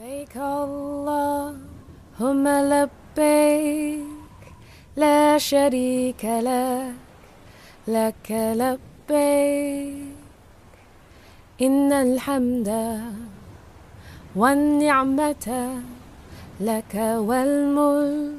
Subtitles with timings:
[0.00, 4.40] لبيك اللهم لبيك
[4.96, 6.94] لا شريك لك
[7.88, 8.28] لك
[8.62, 10.16] لبيك
[11.60, 12.68] إن الحمد
[14.36, 15.46] والنعمة
[16.60, 16.94] لك
[17.28, 18.34] والملك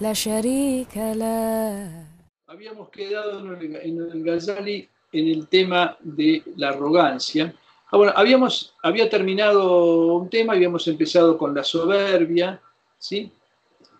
[0.00, 2.08] لا شريك لك
[2.48, 7.52] Habíamos quedado en el, en el Ghazali en el tema de la arrogancia.
[7.90, 12.60] Ah, habíamos, había terminado un tema, habíamos empezado con la soberbia,
[12.98, 13.32] ¿sí?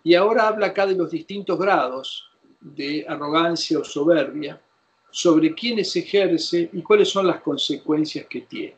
[0.03, 2.29] Y ahora habla acá de los distintos grados
[2.61, 4.61] de arrogancia o soberbia,
[5.11, 8.75] sobre quiénes ejerce y cuáles son las consecuencias que tiene.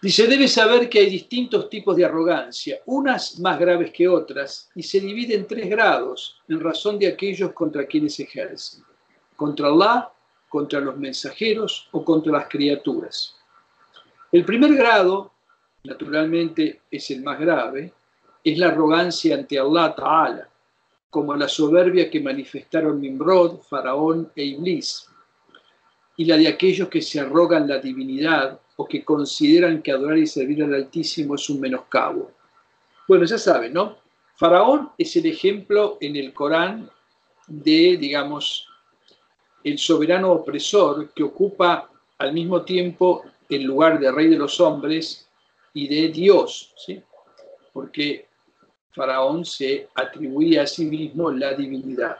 [0.00, 4.82] Dice, debe saber que hay distintos tipos de arrogancia, unas más graves que otras, y
[4.82, 8.84] se divide en tres grados en razón de aquellos contra quienes ejercen.
[9.34, 10.12] Contra Allah,
[10.54, 13.34] contra los mensajeros o contra las criaturas.
[14.30, 15.32] El primer grado,
[15.82, 17.92] naturalmente es el más grave,
[18.44, 20.48] es la arrogancia ante Allah Ta'ala,
[21.10, 25.08] como la soberbia que manifestaron Nimrod, Faraón e Iblis,
[26.18, 30.28] y la de aquellos que se arrogan la divinidad o que consideran que adorar y
[30.28, 32.30] servir al Altísimo es un menoscabo.
[33.08, 33.96] Bueno, ya saben, ¿no?
[34.36, 36.88] Faraón es el ejemplo en el Corán
[37.48, 38.68] de, digamos,
[39.64, 45.26] el soberano opresor que ocupa al mismo tiempo el lugar de rey de los hombres
[45.72, 47.02] y de Dios, ¿sí?
[47.72, 48.28] Porque
[48.92, 52.18] Faraón se atribuía a sí mismo la divinidad.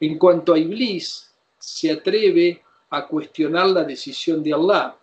[0.00, 4.96] En cuanto a Iblis, se atreve a cuestionar la decisión de Allah,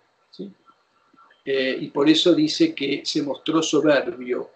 [1.44, 4.50] eh, y por eso dice que se mostró soberbio,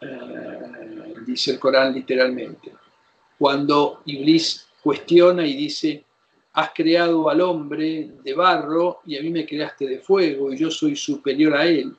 [0.00, 2.72] eh, dice el Corán literalmente.
[3.38, 6.04] Cuando Iblis cuestiona y dice,
[6.52, 10.70] has creado al hombre de barro y a mí me creaste de fuego y yo
[10.70, 11.96] soy superior a él.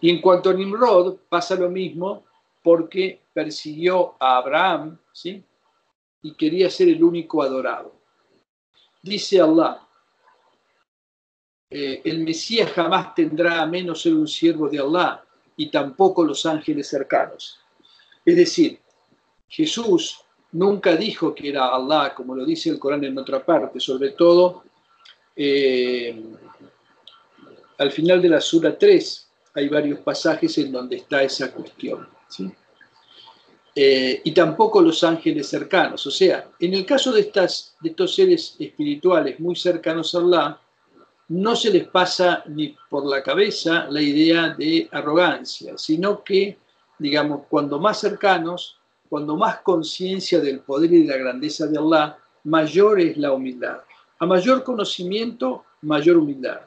[0.00, 2.24] Y en cuanto a Nimrod, pasa lo mismo
[2.62, 5.42] porque persiguió a Abraham ¿sí?
[6.22, 7.94] y quería ser el único adorado.
[9.02, 9.86] Dice Allah,
[11.70, 15.24] eh, el Mesías jamás tendrá a menos ser un siervo de Allah
[15.56, 17.58] y tampoco los ángeles cercanos.
[18.24, 18.80] Es decir,
[19.48, 20.23] Jesús
[20.54, 24.64] nunca dijo que era Allah, como lo dice el Corán en otra parte, sobre todo
[25.36, 26.22] eh,
[27.78, 32.08] al final de la Sura 3 hay varios pasajes en donde está esa cuestión.
[33.76, 36.06] Eh, y tampoco los ángeles cercanos.
[36.06, 40.60] O sea, en el caso de, estas, de estos seres espirituales muy cercanos a Allah,
[41.28, 46.58] no se les pasa ni por la cabeza la idea de arrogancia, sino que,
[46.98, 48.78] digamos, cuando más cercanos,
[49.14, 53.78] cuando más conciencia del poder y de la grandeza de Allah, mayor es la humildad.
[54.18, 56.62] A mayor conocimiento, mayor humildad.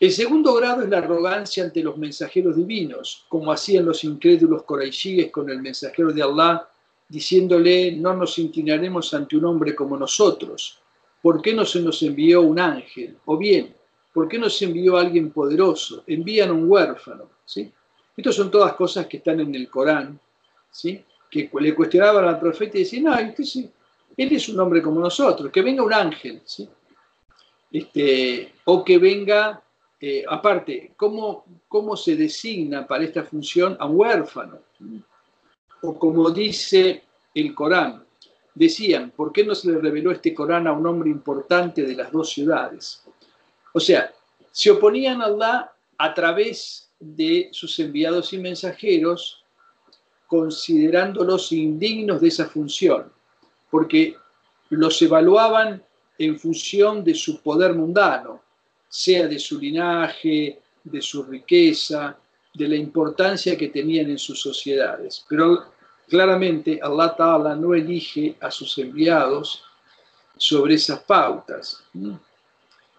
[0.00, 5.30] El segundo grado es la arrogancia ante los mensajeros divinos, como hacían los incrédulos coraishíes
[5.30, 6.66] con el mensajero de Allah,
[7.06, 10.80] diciéndole, no nos inclinaremos ante un hombre como nosotros,
[11.20, 13.18] ¿Por qué no se nos envió un ángel?
[13.26, 13.74] O bien,
[14.14, 16.04] ¿por qué no se envió alguien poderoso?
[16.06, 17.28] Envían un huérfano.
[17.44, 17.70] ¿sí?
[18.20, 20.20] Estas son todas cosas que están en el Corán,
[20.70, 21.02] ¿sí?
[21.30, 23.32] que le cuestionaban al profeta y decían, no, él
[24.14, 26.42] es un hombre como nosotros, que venga un ángel.
[26.44, 26.68] ¿sí?
[27.72, 29.62] Este, o que venga,
[29.98, 34.58] eh, aparte, ¿cómo, ¿cómo se designa para esta función a un huérfano?
[35.80, 37.02] O como dice
[37.34, 38.04] el Corán,
[38.54, 42.12] decían, ¿por qué no se le reveló este Corán a un hombre importante de las
[42.12, 43.02] dos ciudades?
[43.72, 44.12] O sea,
[44.52, 49.42] se oponían a Allah a través de sus enviados y mensajeros,
[50.26, 53.10] considerándolos indignos de esa función,
[53.70, 54.14] porque
[54.68, 55.82] los evaluaban
[56.18, 58.42] en función de su poder mundano,
[58.88, 62.16] sea de su linaje, de su riqueza,
[62.54, 65.24] de la importancia que tenían en sus sociedades.
[65.28, 65.64] Pero
[66.10, 69.62] Claramente, Allah Ta'ala no elige a sus enviados
[70.36, 71.84] sobre esas pautas.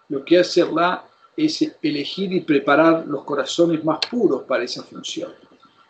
[0.08, 1.04] Lo que hace Allah
[1.36, 5.32] es elegir y preparar los corazones más puros para esa función,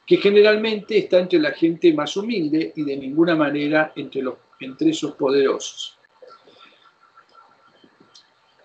[0.06, 4.90] que generalmente está entre la gente más humilde y de ninguna manera entre, los, entre
[4.90, 5.98] esos poderosos.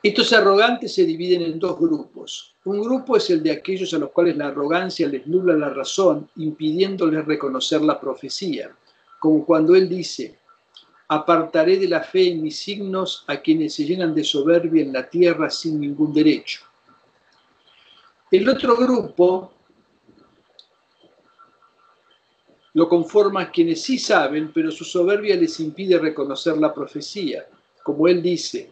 [0.03, 2.55] Estos arrogantes se dividen en dos grupos.
[2.65, 6.29] Un grupo es el de aquellos a los cuales la arrogancia les nubla la razón,
[6.35, 8.71] impidiéndoles reconocer la profecía,
[9.19, 10.37] como cuando él dice,
[11.07, 15.09] apartaré de la fe en mis signos a quienes se llenan de soberbia en la
[15.09, 16.61] tierra sin ningún derecho.
[18.29, 19.53] El otro grupo
[22.73, 27.47] lo conforma quienes sí saben, pero su soberbia les impide reconocer la profecía,
[27.81, 28.69] como él dice,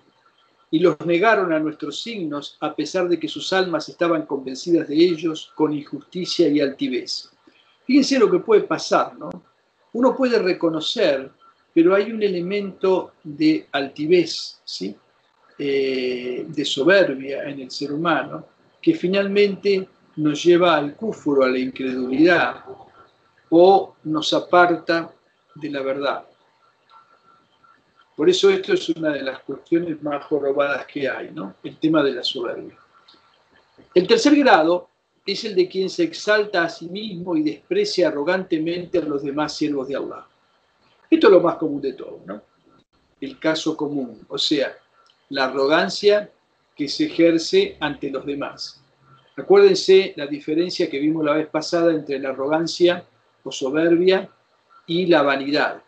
[0.69, 4.95] y los negaron a nuestros signos a pesar de que sus almas estaban convencidas de
[4.95, 7.31] ellos con injusticia y altivez.
[7.85, 9.29] Fíjense lo que puede pasar, ¿no?
[9.93, 11.31] Uno puede reconocer,
[11.75, 14.95] pero hay un elemento de altivez, ¿sí?
[15.59, 18.47] Eh, de soberbia en el ser humano,
[18.81, 19.85] que finalmente
[20.15, 22.63] nos lleva al cúfuro, a la incredulidad,
[23.49, 25.13] o nos aparta
[25.55, 26.23] de la verdad.
[28.15, 31.55] Por eso esto es una de las cuestiones más jorobadas que hay, ¿no?
[31.61, 32.77] El tema de la soberbia.
[33.93, 34.87] El tercer grado
[35.25, 39.57] es el de quien se exalta a sí mismo y desprecia arrogantemente a los demás
[39.57, 40.25] siervos de Allah.
[41.15, 42.41] Esto es lo más común de todo, ¿no?
[43.21, 44.75] El caso común, o sea,
[45.29, 46.29] la arrogancia
[46.75, 48.83] que se ejerce ante los demás.
[49.37, 53.05] Acuérdense la diferencia que vimos la vez pasada entre la arrogancia
[53.45, 54.29] o soberbia
[54.87, 55.81] y la vanidad.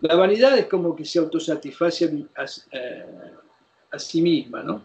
[0.00, 2.26] La vanidad es como que se autosatisface
[2.72, 3.06] eh,
[3.88, 4.84] a, sí misma, ¿no?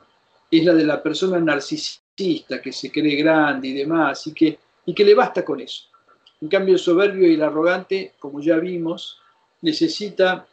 [0.51, 4.93] Es la de la persona narcisista que se cree grande y demás y que, y
[4.93, 5.85] que le basta con eso.
[6.39, 9.21] En cambio, el soberbio y el arrogante, como ya vimos,
[9.61, 10.47] necesita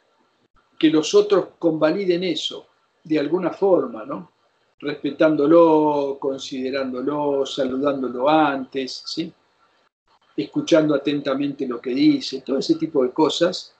[0.78, 2.66] que los otros convaliden eso
[3.02, 4.32] de alguna forma, ¿no?
[4.80, 9.32] Respetándolo, considerándolo, saludándolo antes, ¿sí?
[10.36, 13.74] Escuchando atentamente lo que dice, todo ese tipo de cosas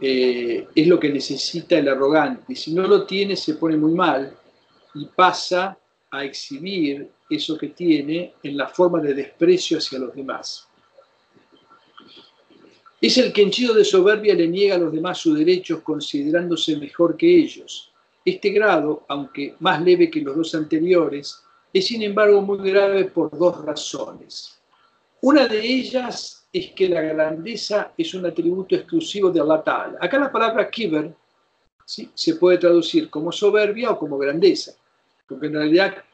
[0.00, 2.54] eh, es lo que necesita el arrogante.
[2.54, 4.34] Si no lo tiene, se pone muy mal
[4.94, 5.76] y pasa
[6.10, 10.69] a exhibir eso que tiene en la forma de desprecio hacia los demás.
[13.00, 17.16] Es el que henchido de soberbia le niega a los demás sus derechos considerándose mejor
[17.16, 17.90] que ellos.
[18.22, 21.42] Este grado, aunque más leve que los dos anteriores,
[21.72, 24.60] es sin embargo muy grave por dos razones.
[25.22, 29.98] Una de ellas es que la grandeza es un atributo exclusivo de Allah Ta'ala.
[30.00, 31.14] Acá la palabra kiber
[31.86, 32.10] ¿sí?
[32.14, 34.72] se puede traducir como soberbia o como grandeza,
[35.26, 36.04] porque en realidad,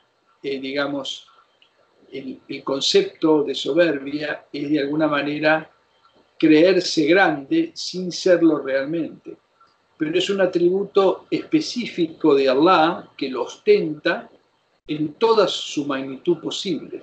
[0.40, 1.26] eh, digamos,
[2.12, 5.68] el, el, concepto de soberbia es de alguna manera
[6.38, 9.36] creerse grande sin serlo realmente.
[9.96, 14.30] Pero es un atributo específico de Allah que lo ostenta
[14.86, 17.02] en toda su magnitud posible.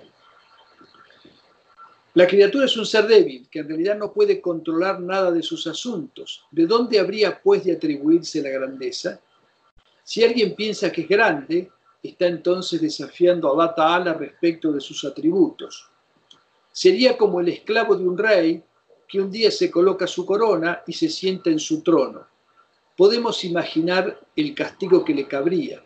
[2.15, 5.65] La criatura es un ser débil, que en realidad no puede controlar nada de sus
[5.65, 6.45] asuntos.
[6.51, 9.19] ¿De dónde habría pues de atribuirse la grandeza?
[10.03, 11.71] Si alguien piensa que es grande,
[12.03, 15.89] está entonces desafiando a Allah Ta'ala respecto de sus atributos.
[16.71, 18.63] Sería como el esclavo de un rey
[19.13, 22.25] que un día se coloca su corona y se sienta en su trono.
[22.97, 25.83] Podemos imaginar el castigo que le cabría.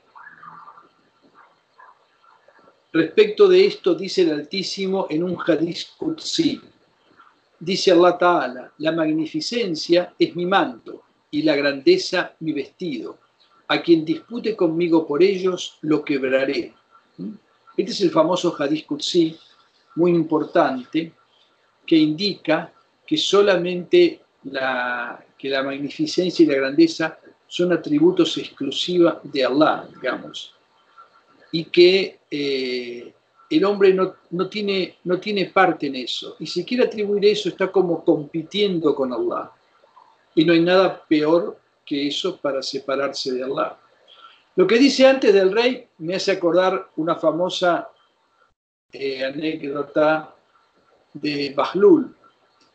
[2.93, 6.61] Respecto de esto dice el Altísimo en un hadith Qudsi.
[7.59, 13.17] Dice Allah Ta'ala, la magnificencia es mi manto y la grandeza mi vestido.
[13.67, 16.73] A quien dispute conmigo por ellos, lo quebraré.
[17.17, 17.33] ¿Mm?
[17.75, 19.37] Este es el famoso hadith Qudsi,
[19.95, 21.11] muy importante,
[21.85, 22.71] que indica
[23.07, 27.17] que solamente la, que la magnificencia y la grandeza
[27.47, 30.53] son atributos exclusivos de Allah, digamos
[31.51, 33.13] y que eh,
[33.49, 36.35] el hombre no, tiene, no tiene parte en eso.
[36.39, 39.51] Y si quiere atribuir eso, está como compitiendo con Allah.
[40.35, 43.77] Y no hay nada peor que eso para separarse de Allah.
[44.55, 47.89] Lo que dice antes del rey me hace acordar una famosa
[48.91, 50.35] eh, anécdota
[51.13, 52.13] de Bahlul.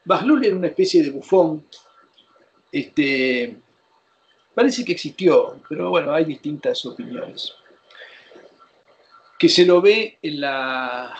[0.04, 1.64] Bahlul era una especie de bufón.
[2.70, 3.56] Este,
[4.54, 7.54] parece que existió, pero bueno, hay distintas opiniones
[9.42, 11.12] que se lo ve en la,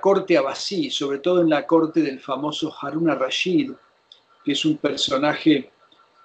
[0.00, 3.72] corte abasí, sobre todo en la corte del famoso Harun al-Rashid,
[4.42, 5.70] que es un personaje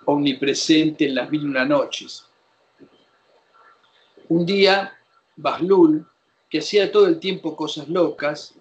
[0.05, 2.25] omnipresente en las mil una noches.
[4.29, 4.93] Un día,
[5.35, 6.07] Bahlul,
[6.49, 8.55] que hacía todo el tiempo cosas locas,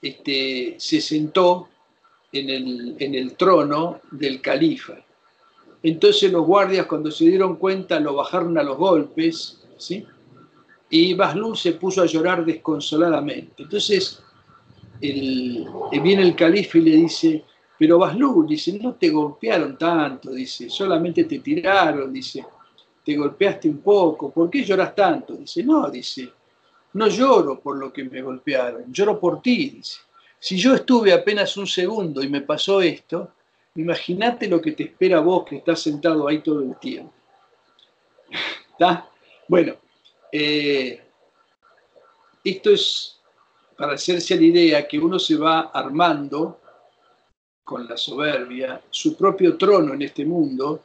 [0.00, 1.68] este, se sentó
[2.32, 4.94] en el, en el trono del califa.
[5.82, 10.06] Entonces los guardias cuando se dieron cuenta lo bajaron a los golpes, ¿sí?
[10.90, 13.62] y Baslul se puso a llorar desconsoladamente.
[13.62, 14.20] Entonces
[15.00, 15.66] el,
[16.02, 17.44] viene el califa y le dice,
[17.78, 22.44] pero Baslul, dice, no te golpearon tanto, dice, solamente te tiraron, dice,
[23.04, 25.34] te golpeaste un poco, ¿por qué lloras tanto?
[25.34, 26.28] Dice, no, dice,
[26.94, 30.00] no lloro por lo que me golpearon, lloro por ti, dice.
[30.40, 33.34] Si yo estuve apenas un segundo y me pasó esto,
[33.74, 37.12] imagínate lo que te espera vos que estás sentado ahí todo el tiempo.
[38.72, 39.06] ¿Está?
[39.46, 39.76] Bueno,
[40.32, 40.98] eh,
[42.42, 43.20] esto es
[43.76, 46.60] para hacerse la idea que uno se va armando
[47.62, 50.84] con la soberbia su propio trono en este mundo,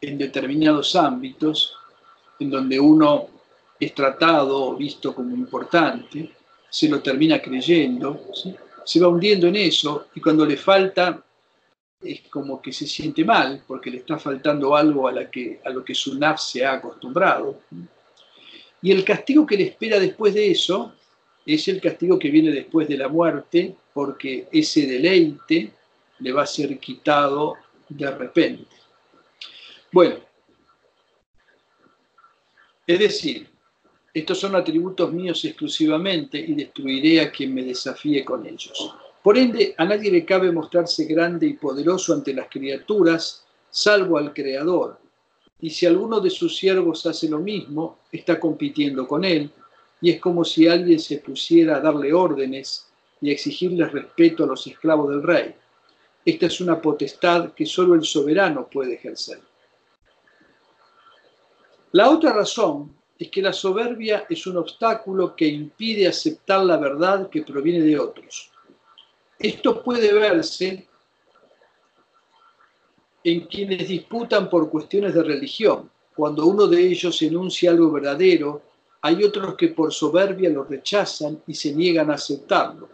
[0.00, 1.74] en determinados ámbitos,
[2.40, 3.28] en donde uno
[3.78, 6.32] es tratado o visto como importante,
[6.70, 8.20] se lo termina creyendo,
[8.86, 11.22] se va hundiendo en eso y cuando le falta
[12.00, 15.84] es como que se siente mal porque le está faltando algo a, que, a lo
[15.84, 17.62] que su naf se ha acostumbrado.
[18.80, 20.94] Y el castigo que le espera después de eso
[21.44, 25.72] es el castigo que viene después de la muerte porque ese deleite
[26.20, 27.56] le va a ser quitado
[27.88, 28.76] de repente.
[29.90, 30.16] Bueno,
[32.86, 33.48] es decir,
[34.18, 38.94] estos son atributos míos exclusivamente y destruiré a quien me desafíe con ellos.
[39.22, 44.32] Por ende, a nadie le cabe mostrarse grande y poderoso ante las criaturas, salvo al
[44.32, 44.98] Creador.
[45.60, 49.50] Y si alguno de sus siervos hace lo mismo, está compitiendo con él,
[50.00, 52.86] y es como si alguien se pusiera a darle órdenes
[53.20, 55.54] y a exigirle respeto a los esclavos del rey.
[56.24, 59.40] Esta es una potestad que solo el soberano puede ejercer.
[61.92, 67.30] La otra razón es que la soberbia es un obstáculo que impide aceptar la verdad
[67.30, 68.50] que proviene de otros.
[69.38, 70.86] Esto puede verse
[73.24, 75.90] en quienes disputan por cuestiones de religión.
[76.14, 78.62] Cuando uno de ellos enuncia algo verdadero,
[79.02, 82.88] hay otros que por soberbia lo rechazan y se niegan a aceptarlo.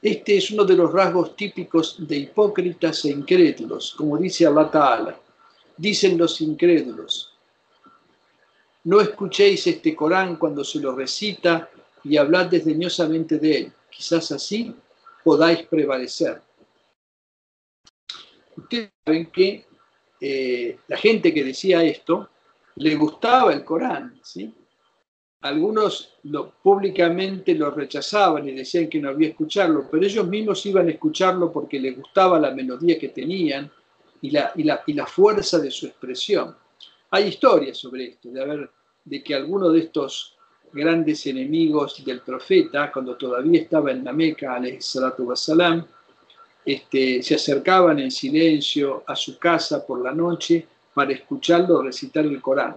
[0.00, 5.20] Este es uno de los rasgos típicos de hipócritas e incrédulos, como dice Allah Ta'ala.
[5.76, 7.31] Dicen los incrédulos,
[8.84, 11.68] no escuchéis este Corán cuando se lo recita
[12.04, 13.72] y hablad desdeñosamente de él.
[13.90, 14.74] Quizás así
[15.22, 16.42] podáis prevalecer.
[18.56, 19.66] Ustedes saben que
[20.20, 22.28] eh, la gente que decía esto
[22.76, 24.52] le gustaba el Corán, ¿sí?
[25.42, 26.14] Algunos
[26.62, 31.52] públicamente lo rechazaban y decían que no había escucharlo, pero ellos mismos iban a escucharlo
[31.52, 33.70] porque les gustaba la melodía que tenían
[34.20, 36.54] y la fuerza de su expresión.
[37.14, 38.70] Hay historias sobre esto, de, haber,
[39.04, 40.34] de que alguno de estos
[40.72, 44.58] grandes enemigos del profeta, cuando todavía estaba en la Meca,
[45.18, 45.86] wasalam,
[46.64, 52.40] este, se acercaban en silencio a su casa por la noche para escucharlo recitar el
[52.40, 52.76] Corán.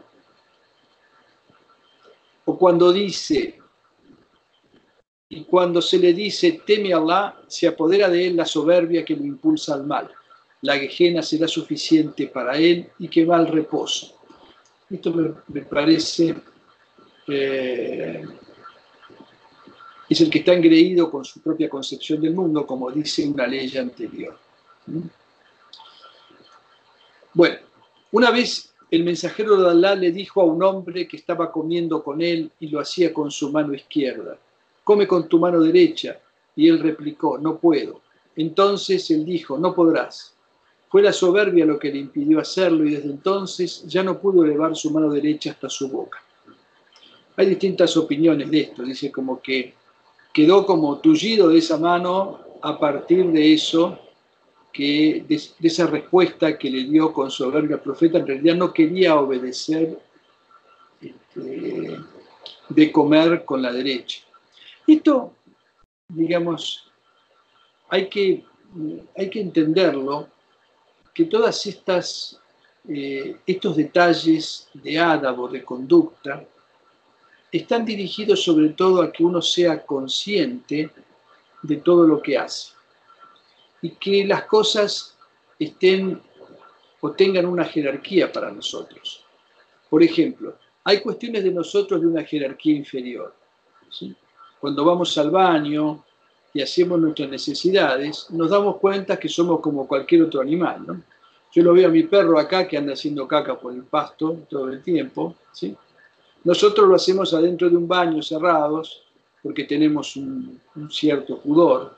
[2.43, 3.57] O cuando dice,
[5.29, 9.15] y cuando se le dice, teme a Allah, se apodera de él la soberbia que
[9.15, 10.11] lo impulsa al mal.
[10.61, 14.14] La quejena será suficiente para él y que va al reposo.
[14.89, 15.11] Esto
[15.47, 16.35] me, parece
[17.27, 18.23] eh,
[20.07, 23.75] es el que está engreído con su propia concepción del mundo, como dice una ley
[23.77, 24.37] anterior.
[27.33, 27.57] Bueno,
[28.11, 32.21] una vez el mensajero de Allah le dijo a un hombre que estaba comiendo con
[32.21, 34.37] él y lo hacía con su mano izquierda,
[34.83, 36.19] come con tu mano derecha.
[36.55, 38.01] Y él replicó, no puedo.
[38.35, 40.34] Entonces él dijo, no podrás.
[40.95, 44.77] Fue la soberbia lo que le impidió hacerlo y desde entonces ya no pudo elevar
[44.77, 46.23] su mano derecha hasta su boca.
[47.35, 49.73] Hay distintas opiniones de esto, dice como que
[50.31, 53.99] quedó como tullido de esa mano a partir de eso,
[54.71, 59.17] que, de, esa respuesta que le dio con soberbia al profeta, en realidad no quería
[59.19, 59.99] obedecer
[61.01, 61.97] este,
[62.69, 64.21] de comer con la derecha.
[64.87, 65.33] Esto,
[66.07, 66.89] digamos,
[67.89, 68.45] hay que,
[69.17, 70.29] hay que entenderlo
[71.15, 72.39] que todas estas
[72.88, 76.45] eh, estos detalles de ádabo, de conducta,
[77.51, 80.91] están dirigidos sobre todo a que uno sea consciente
[81.63, 82.74] de todo lo que hace
[83.81, 85.17] y que las cosas
[85.57, 86.22] estén
[87.00, 89.25] o tengan una jerarquía para nosotros.
[89.89, 93.34] Por ejemplo, hay cuestiones de nosotros de una jerarquía inferior.
[94.60, 96.04] Cuando vamos al baño,
[96.55, 100.85] y hacemos nuestras necesidades, nos damos cuenta que somos como cualquier otro animal.
[100.88, 101.01] ¿no?
[101.51, 104.69] Yo lo veo a mi perro acá que anda haciendo caca por el pasto todo
[104.69, 105.35] el tiempo.
[105.51, 105.75] ¿sí?
[106.45, 109.03] Nosotros lo hacemos adentro de un baño cerrados
[109.43, 111.97] porque tenemos un, un cierto pudor.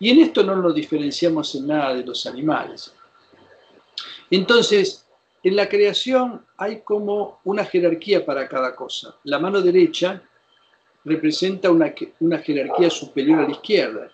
[0.00, 2.92] Y en esto no nos diferenciamos en nada de los animales.
[4.28, 5.06] Entonces,
[5.44, 9.14] en la creación hay como una jerarquía para cada cosa.
[9.22, 10.20] La mano derecha
[11.04, 14.10] representa una, una jerarquía superior a la izquierda.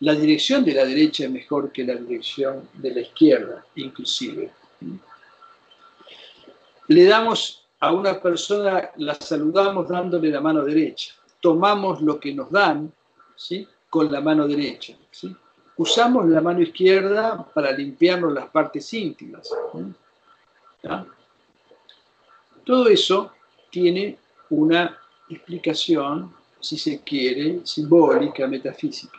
[0.00, 4.50] La dirección de la derecha es mejor que la dirección de la izquierda, inclusive.
[6.88, 11.14] Le damos a una persona, la saludamos dándole la mano derecha.
[11.40, 12.92] Tomamos lo que nos dan
[13.36, 13.66] ¿sí?
[13.88, 14.94] con la mano derecha.
[15.76, 19.48] Usamos la mano izquierda para limpiarnos las partes íntimas.
[22.64, 23.32] Todo eso
[23.70, 24.18] tiene
[24.50, 24.98] una
[25.34, 29.18] explicación, si se quiere, simbólica, metafísica.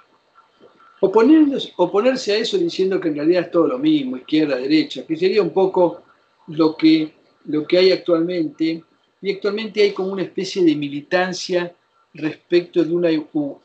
[1.01, 5.41] oponerse a eso diciendo que en realidad es todo lo mismo, izquierda, derecha, que sería
[5.41, 6.03] un poco
[6.47, 7.13] lo que,
[7.45, 8.83] lo que hay actualmente
[9.21, 11.73] y actualmente hay como una especie de militancia
[12.13, 13.09] respecto de una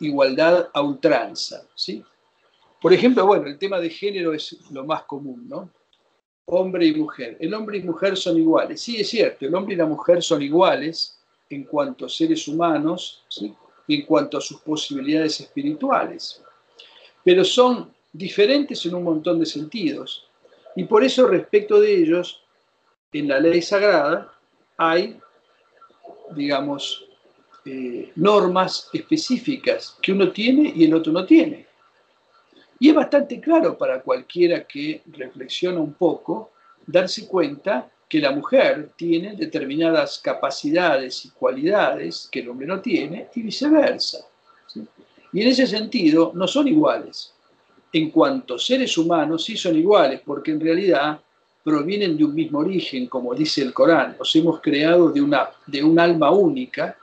[0.01, 1.67] igualdad a ultranza.
[1.75, 2.03] ¿sí?
[2.81, 5.71] Por ejemplo, bueno, el tema de género es lo más común, ¿no?
[6.47, 7.37] Hombre y mujer.
[7.41, 8.81] El hombre y mujer son iguales.
[8.81, 11.18] Sí, es cierto, el hombre y la mujer son iguales
[11.51, 13.55] en cuanto a seres humanos ¿sí?
[13.87, 16.43] y en cuanto a sus posibilidades espirituales,
[17.25, 20.27] pero son diferentes en un montón de sentidos.
[20.77, 22.43] Y por eso respecto de ellos,
[23.13, 24.33] en la ley sagrada
[24.77, 25.19] hay,
[26.35, 27.07] digamos,
[27.65, 31.67] eh, normas específicas que uno tiene y el otro no tiene.
[32.79, 36.53] Y es bastante claro para cualquiera que reflexiona un poco
[36.87, 43.29] darse cuenta que la mujer tiene determinadas capacidades y cualidades que el hombre no tiene
[43.35, 44.19] y viceversa.
[45.33, 47.33] Y en ese sentido no son iguales.
[47.93, 51.21] En cuanto seres humanos sí son iguales, porque en realidad
[51.63, 54.17] provienen de un mismo origen, como dice el Corán.
[54.19, 56.97] Nos hemos creado de, una, de un alma única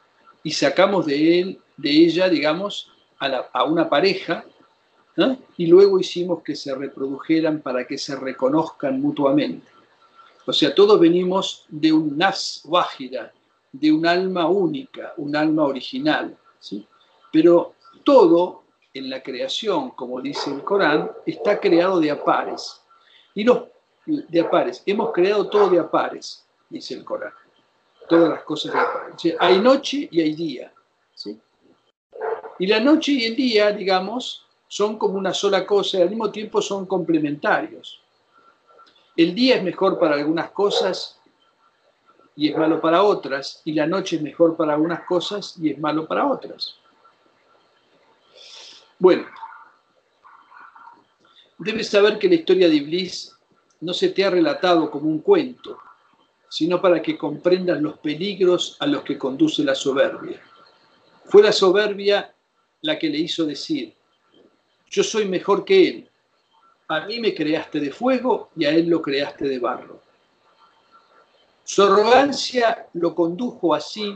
[0.44, 4.44] y sacamos de él, de ella, digamos, a una pareja
[5.58, 9.75] y luego hicimos que se reprodujeran para que se reconozcan mutuamente.
[10.46, 13.34] O sea, todos venimos de un nafs wahida,
[13.72, 16.38] de un alma única, un alma original.
[16.60, 16.86] ¿sí?
[17.32, 17.74] Pero
[18.04, 22.82] todo en la creación, como dice el Corán, está creado de apares.
[23.34, 23.64] Y los
[24.06, 27.34] de apares, hemos creado todo de apares, dice el Corán.
[28.08, 29.36] Todas las cosas de apares.
[29.40, 30.72] hay noche y hay día.
[31.14, 31.40] ¿sí?
[32.60, 36.32] Y la noche y el día, digamos, son como una sola cosa y al mismo
[36.32, 38.02] tiempo son complementarios.
[39.16, 41.20] El día es mejor para algunas cosas
[42.36, 45.80] y es malo para otras, y la noche es mejor para algunas cosas y es
[45.80, 46.76] malo para otras.
[49.00, 49.26] Bueno,
[51.58, 53.34] debes saber que la historia de Iblis
[53.82, 55.78] no se te ha relatado como un cuento,
[56.50, 60.42] sino para que comprendas los peligros a los que conduce la soberbia.
[61.26, 62.34] Fue la soberbia
[62.82, 63.94] la que le hizo decir,
[64.90, 66.10] yo soy mejor que él.
[66.88, 70.02] A mí me creaste de fuego y a él lo creaste de barro.
[71.64, 74.16] Su arrogancia lo condujo así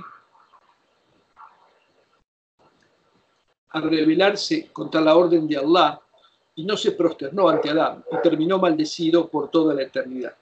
[3.70, 6.00] a rebelarse contra la orden de Allah
[6.56, 10.36] y no se prosternó ante Adán y terminó maldecido por toda la eternidad.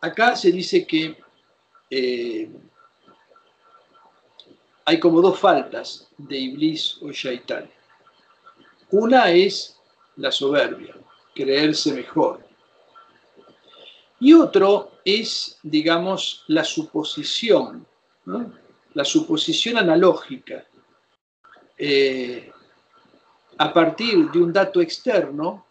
[0.00, 1.16] Acá se dice que
[1.90, 2.50] eh,
[4.84, 7.70] hay como dos faltas de Iblis o Shaitán.
[8.92, 9.80] Una es
[10.16, 10.94] la soberbia,
[11.34, 12.46] creerse mejor.
[14.20, 17.86] Y otro es, digamos, la suposición,
[18.92, 20.66] la suposición analógica.
[21.78, 22.52] Eh,
[23.56, 25.66] a partir de un dato externo,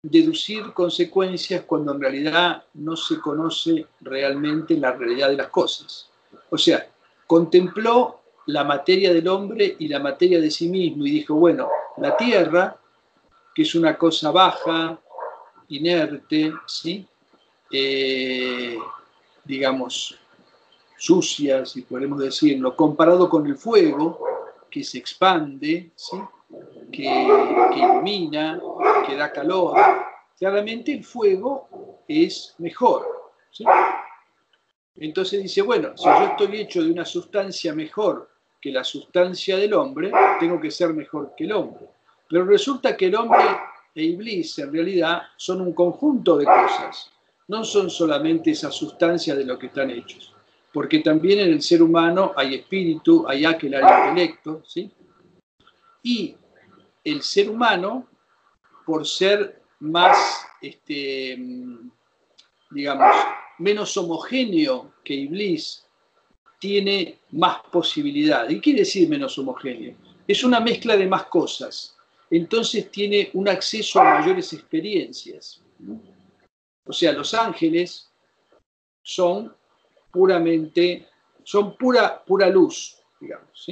[0.00, 6.08] deducir consecuencias cuando en realidad no se conoce realmente la realidad de las cosas.
[6.48, 6.90] O sea,
[7.26, 12.16] contempló la materia del hombre y la materia de sí mismo y dijo, bueno, la
[12.16, 12.76] tierra,
[13.54, 14.98] que es una cosa baja,
[15.68, 17.06] inerte, ¿sí?
[17.70, 18.76] Eh,
[19.44, 20.18] digamos,
[20.96, 24.20] sucia, si podemos decirlo, comparado con el fuego,
[24.70, 26.16] que se expande, ¿sí?
[26.92, 27.02] que,
[27.76, 28.60] ilumina,
[29.06, 29.76] que da calor,
[30.38, 33.32] claramente el fuego es mejor.
[33.50, 33.64] ¿sí?
[34.96, 38.31] Entonces dice, bueno, si yo estoy hecho de una sustancia mejor
[38.62, 41.84] que la sustancia del hombre, tengo que ser mejor que el hombre.
[42.28, 43.44] Pero resulta que el hombre
[43.92, 47.10] e Iblis en realidad son un conjunto de cosas,
[47.48, 50.32] no son solamente esa sustancia de lo que están hechos,
[50.72, 54.90] porque también en el ser humano hay espíritu, hay aquel, hay intelecto, ¿sí?
[56.04, 56.36] Y
[57.02, 58.06] el ser humano,
[58.86, 61.36] por ser más, este,
[62.70, 63.14] digamos,
[63.58, 65.84] menos homogéneo que Iblis,
[66.62, 68.48] tiene más posibilidad.
[68.48, 69.96] ¿Y quiere decir menos homogéneo?
[70.28, 71.96] Es una mezcla de más cosas.
[72.30, 75.60] Entonces tiene un acceso a mayores experiencias.
[76.86, 78.08] O sea, los ángeles
[79.02, 79.52] son
[80.12, 81.08] puramente,
[81.42, 83.66] son pura, pura luz, digamos.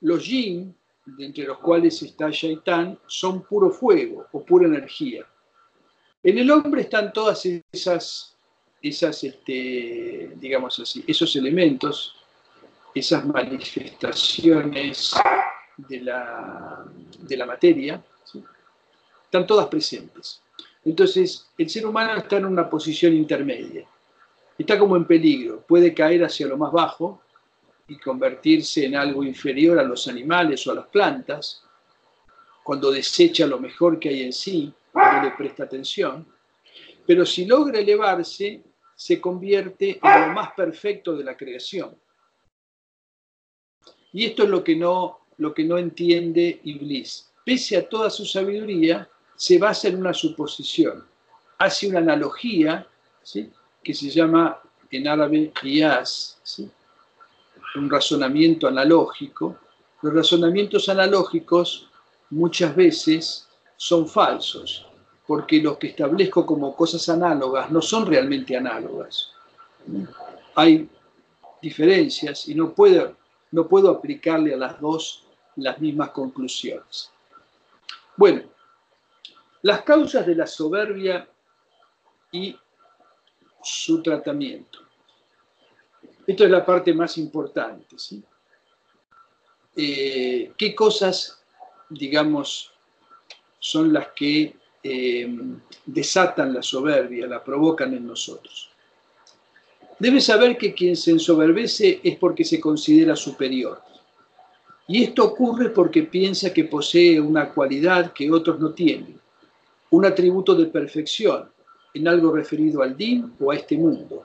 [0.00, 0.74] Los yin,
[1.18, 5.26] entre los cuales está Shaitán, son puro fuego o pura energía.
[6.22, 8.31] En el hombre están todas esas
[8.82, 12.16] esas, este, digamos así, esos elementos,
[12.94, 15.14] esas manifestaciones
[15.76, 16.84] de la,
[17.20, 18.02] de la materia,
[19.24, 20.42] están todas presentes.
[20.84, 23.86] Entonces, el ser humano está en una posición intermedia.
[24.58, 25.62] Está como en peligro.
[25.66, 27.22] Puede caer hacia lo más bajo
[27.88, 31.62] y convertirse en algo inferior a los animales o a las plantas,
[32.62, 36.26] cuando desecha lo mejor que hay en sí, no le presta atención.
[37.06, 38.62] Pero si logra elevarse,
[39.02, 41.92] se convierte en lo más perfecto de la creación.
[44.12, 47.32] Y esto es lo que no, lo que no entiende Iblis.
[47.44, 51.04] Pese a toda su sabiduría, se basa en una suposición.
[51.58, 52.86] Hace una analogía
[53.24, 53.50] ¿sí?
[53.82, 56.40] que se llama en árabe qiyas,
[57.74, 59.58] un razonamiento analógico.
[60.02, 61.90] Los razonamientos analógicos
[62.30, 64.86] muchas veces son falsos,
[65.26, 69.30] porque los que establezco como cosas análogas no son realmente análogas.
[70.54, 70.88] Hay
[71.60, 73.16] diferencias y no puedo,
[73.52, 75.24] no puedo aplicarle a las dos
[75.56, 77.10] las mismas conclusiones.
[78.16, 78.42] Bueno,
[79.62, 81.28] las causas de la soberbia
[82.32, 82.56] y
[83.62, 84.80] su tratamiento.
[86.26, 87.98] Esto es la parte más importante.
[87.98, 88.22] ¿sí?
[89.76, 91.42] Eh, ¿Qué cosas,
[91.88, 92.72] digamos,
[93.58, 95.28] son las que eh,
[95.86, 98.70] desatan la soberbia, la provocan en nosotros?
[99.98, 103.80] Debes saber que quien se ensoberbece es porque se considera superior.
[104.88, 109.20] Y esto ocurre porque piensa que posee una cualidad que otros no tienen,
[109.90, 111.48] un atributo de perfección
[111.94, 114.24] en algo referido al din o a este mundo.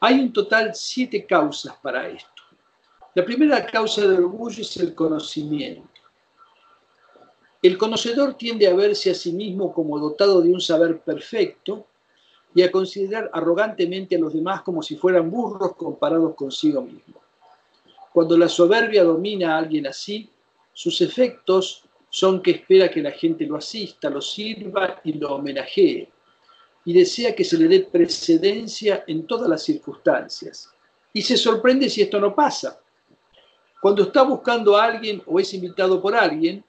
[0.00, 2.42] Hay en total siete causas para esto.
[3.14, 5.91] La primera causa de orgullo es el conocimiento.
[7.62, 11.86] El conocedor tiende a verse a sí mismo como dotado de un saber perfecto
[12.52, 17.20] y a considerar arrogantemente a los demás como si fueran burros comparados consigo mismo.
[18.12, 20.28] Cuando la soberbia domina a alguien así,
[20.72, 26.10] sus efectos son que espera que la gente lo asista, lo sirva y lo homenajee,
[26.84, 30.68] y desea que se le dé precedencia en todas las circunstancias.
[31.12, 32.80] Y se sorprende si esto no pasa.
[33.80, 36.62] Cuando está buscando a alguien o es invitado por alguien,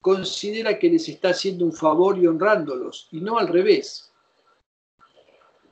[0.00, 4.10] considera que les está haciendo un favor y honrándolos, y no al revés.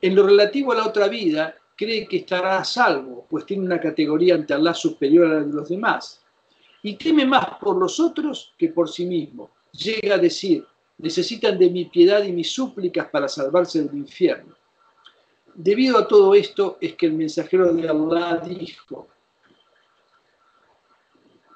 [0.00, 3.80] En lo relativo a la otra vida, cree que estará a salvo, pues tiene una
[3.80, 6.22] categoría ante Allah superior a la de los demás.
[6.82, 9.50] Y teme más por los otros que por sí mismo.
[9.72, 10.64] Llega a decir,
[10.98, 14.54] necesitan de mi piedad y mis súplicas para salvarse del infierno.
[15.54, 19.08] Debido a todo esto es que el mensajero de Allah dijo,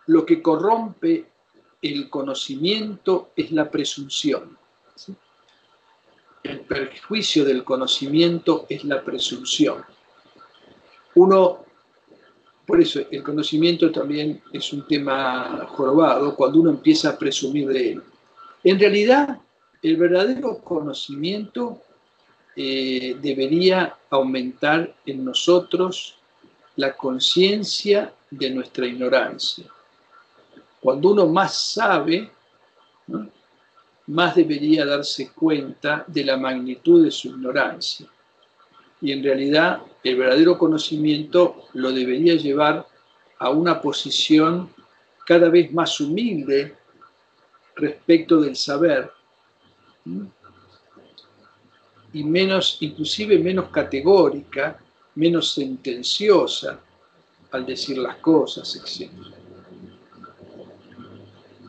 [0.07, 1.32] lo que corrompe
[1.83, 4.57] el conocimiento es la presunción.
[6.45, 9.85] El perjuicio del conocimiento es la presunción.
[11.17, 11.65] Uno,
[12.67, 17.93] por eso el conocimiento también es un tema jorobado, cuando uno empieza a presumir de
[17.93, 18.03] él.
[18.65, 19.41] En realidad,
[19.83, 21.83] el verdadero conocimiento
[22.55, 26.17] eh, debería aumentar en nosotros
[26.77, 29.67] la conciencia de nuestra ignorancia.
[30.83, 32.29] Cuando uno más sabe,
[34.09, 38.09] más debería darse cuenta de la magnitud de su ignorancia.
[39.01, 42.85] Y en realidad el verdadero conocimiento lo debería llevar
[43.39, 44.71] a una posición
[45.25, 46.75] cada vez más humilde
[47.77, 49.09] respecto del saber
[52.13, 54.81] y menos, inclusive menos categórica,
[55.15, 56.81] menos sentenciosa
[57.53, 59.11] al decir las cosas, etc.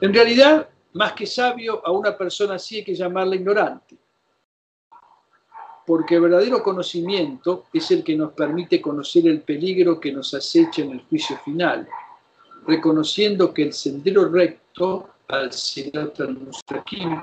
[0.03, 3.95] En realidad, más que sabio, a una persona así hay que llamarla ignorante,
[5.85, 10.81] porque el verdadero conocimiento es el que nos permite conocer el peligro que nos acecha
[10.81, 11.87] en el juicio final,
[12.67, 15.49] reconociendo que el sendero recto al
[16.19, 17.21] al-Mustaqim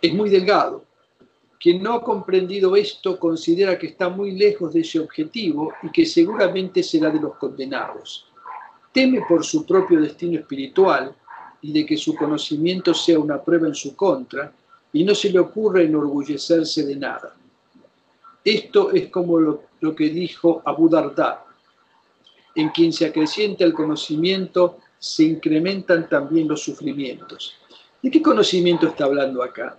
[0.00, 0.84] es muy delgado.
[1.60, 6.04] Quien no ha comprendido esto considera que está muy lejos de ese objetivo y que
[6.04, 8.31] seguramente será de los condenados.
[8.92, 11.14] Teme por su propio destino espiritual
[11.62, 14.52] y de que su conocimiento sea una prueba en su contra
[14.92, 17.34] y no se le ocurre enorgullecerse de nada.
[18.44, 21.44] Esto es como lo, que dijo Abu Darda,
[22.54, 27.54] en quien se acrecienta el conocimiento se incrementan también los sufrimientos.
[28.02, 29.78] ¿De qué conocimiento está hablando acá?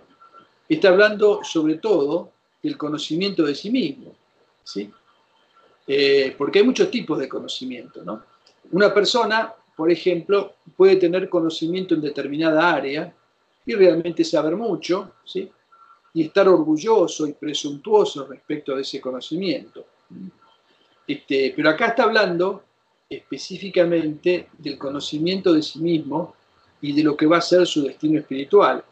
[0.68, 4.14] Está hablando sobre todo del conocimiento de sí mismo,
[4.62, 4.90] ¿sí?
[5.86, 8.22] Eh, porque hay muchos tipos de conocimiento, ¿no?
[8.72, 13.14] Una persona, por ejemplo, puede tener conocimiento en determinada área
[13.66, 15.50] y realmente saber mucho, ¿sí?
[16.12, 19.84] Y estar orgulloso y presuntuoso respecto de ese conocimiento.
[21.06, 22.62] Este, pero acá está hablando
[23.08, 26.34] específicamente del conocimiento de sí mismo
[26.80, 28.84] y de lo que va a ser su destino espiritual.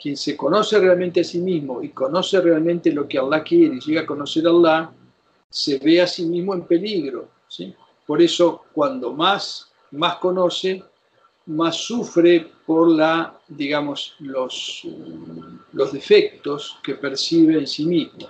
[0.00, 3.80] Quien se conoce realmente a sí mismo y conoce realmente lo que Allah quiere y
[3.80, 4.92] llega a conocer a Allah,
[5.48, 7.28] se ve a sí mismo en peligro.
[7.48, 7.74] ¿sí?
[8.10, 10.82] Por eso, cuando más, más conoce,
[11.46, 14.82] más sufre por la, digamos, los,
[15.72, 18.28] los defectos que percibe en sí mismo.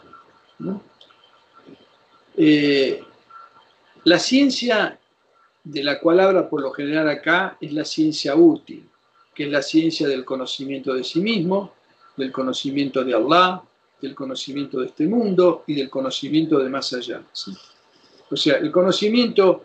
[2.37, 3.03] Eh,
[4.05, 5.01] la ciencia
[5.65, 8.87] de la cual habla por lo general acá es la ciencia útil,
[9.35, 11.73] que es la ciencia del conocimiento de sí mismo,
[12.19, 13.63] del conocimiento de Allah,
[14.03, 17.23] del conocimiento de este mundo y del conocimiento de más allá.
[18.31, 19.65] O sea, el conocimiento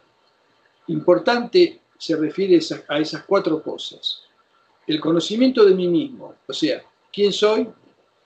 [0.88, 4.24] importante se refiere a esas cuatro cosas.
[4.88, 7.68] El conocimiento de mí mismo, o sea, quién soy,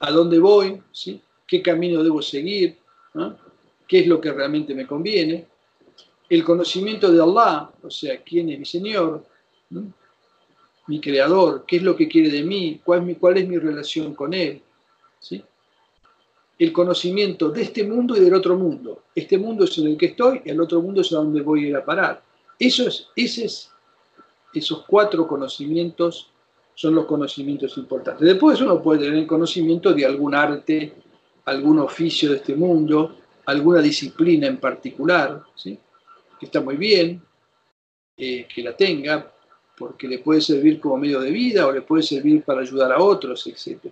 [0.00, 1.20] a dónde voy, ¿sí?
[1.46, 2.76] qué camino debo seguir,
[3.86, 5.46] qué es lo que realmente me conviene.
[6.28, 9.24] El conocimiento de Allah, o sea, quién es mi Señor,
[10.86, 13.58] mi Creador, qué es lo que quiere de mí, cuál es mi, cuál es mi
[13.58, 14.62] relación con Él.
[15.18, 15.42] ¿sí?
[16.58, 19.04] El conocimiento de este mundo y del otro mundo.
[19.14, 21.68] Este mundo es en el que estoy, el otro mundo es a donde voy a
[21.68, 22.22] ir a parar.
[22.60, 26.30] Esos, esos cuatro conocimientos
[26.74, 28.26] son los conocimientos importantes.
[28.26, 30.92] Después uno puede tener conocimiento de algún arte,
[31.46, 35.78] algún oficio de este mundo, alguna disciplina en particular, ¿sí?
[36.38, 37.22] que está muy bien
[38.14, 39.32] eh, que la tenga,
[39.78, 43.02] porque le puede servir como medio de vida o le puede servir para ayudar a
[43.02, 43.86] otros, etc.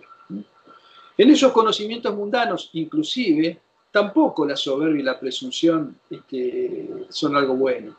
[1.17, 3.59] En esos conocimientos mundanos, inclusive,
[3.91, 7.97] tampoco la soberbia y la presunción este, son algo bueno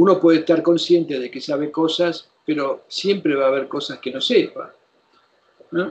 [0.00, 4.10] uno puede estar consciente de que sabe cosas, pero siempre va a haber cosas que
[4.10, 4.74] no sepa.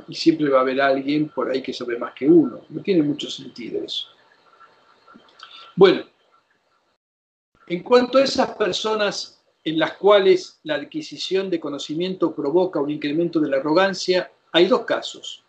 [0.08, 2.62] Y siempre va a haber alguien por ahí que sabe más que uno.
[2.69, 4.08] No tiene mucho sentido eso.
[5.76, 6.06] Bueno,
[7.67, 13.39] en cuanto a esas personas en las cuales la adquisición de conocimiento provoca un incremento
[13.39, 15.43] de la arrogancia, hay dos casos.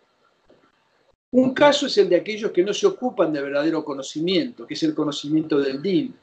[1.30, 4.82] Un caso es el de aquellos que no se ocupan de verdadero conocimiento, que es
[4.82, 6.14] el conocimiento del din,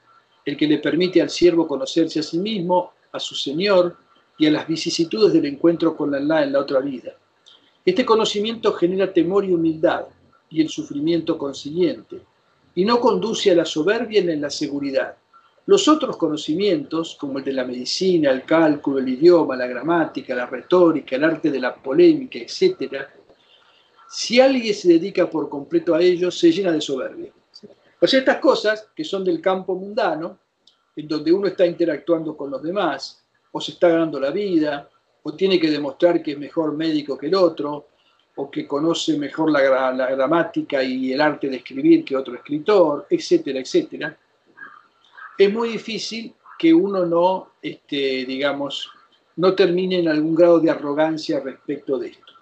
[0.48, 3.98] el que le permite al siervo conocerse a sí mismo, a su Señor
[4.38, 7.12] y a las vicisitudes del encuentro con Allah en la otra vida.
[7.84, 10.06] Este conocimiento genera temor y humildad
[10.50, 12.22] y el sufrimiento consiguiente,
[12.76, 15.18] y no conduce a la soberbia ni a la seguridad.
[15.66, 20.46] Los otros conocimientos, como el de la medicina, el cálculo, el idioma, la gramática, la
[20.46, 23.06] retórica, el arte de la polémica, etc.,
[24.10, 27.34] si alguien se dedica por completo a ellos, se llena de soberbia.
[28.00, 30.40] Pues estas cosas que son del campo mundano,
[30.96, 34.90] en donde uno está interactuando con los demás, o se está ganando la vida,
[35.24, 37.88] o tiene que demostrar que es mejor médico que el otro,
[38.36, 43.60] o que conoce mejor la, gramática y el arte de escribir que otro escritor, etcétera,
[43.60, 44.16] etcétera,
[45.38, 48.92] es muy difícil que uno no, este, digamos,
[49.38, 52.34] no termine en algún grado de arrogancia respecto de esto.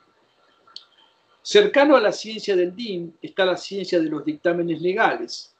[1.48, 5.54] Cercano a la ciencia del DIN está la ciencia de los dictámenes legales,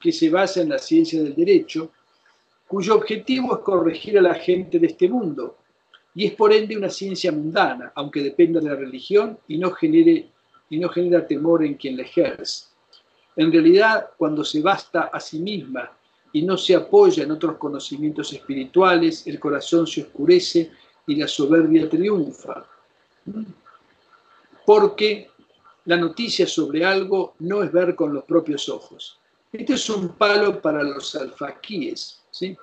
[0.00, 1.92] que se basa en la ciencia del derecho,
[2.66, 5.58] cuyo objetivo es corregir a la gente de este mundo,
[6.12, 10.28] y es por ende una ciencia mundana, aunque dependa de la religión y no, genere,
[10.70, 12.64] y no genera temor en quien la ejerce.
[13.36, 15.88] En realidad, cuando se basta a sí misma
[16.32, 20.72] y no se apoya en otros conocimientos espirituales, el corazón se oscurece
[21.06, 22.66] y la soberbia triunfa
[24.68, 25.30] porque
[25.86, 29.18] la noticia sobre algo no es ver con los propios ojos.
[29.50, 32.20] Este es un palo para los alfaquíes.
[32.30, 32.54] ¿sí?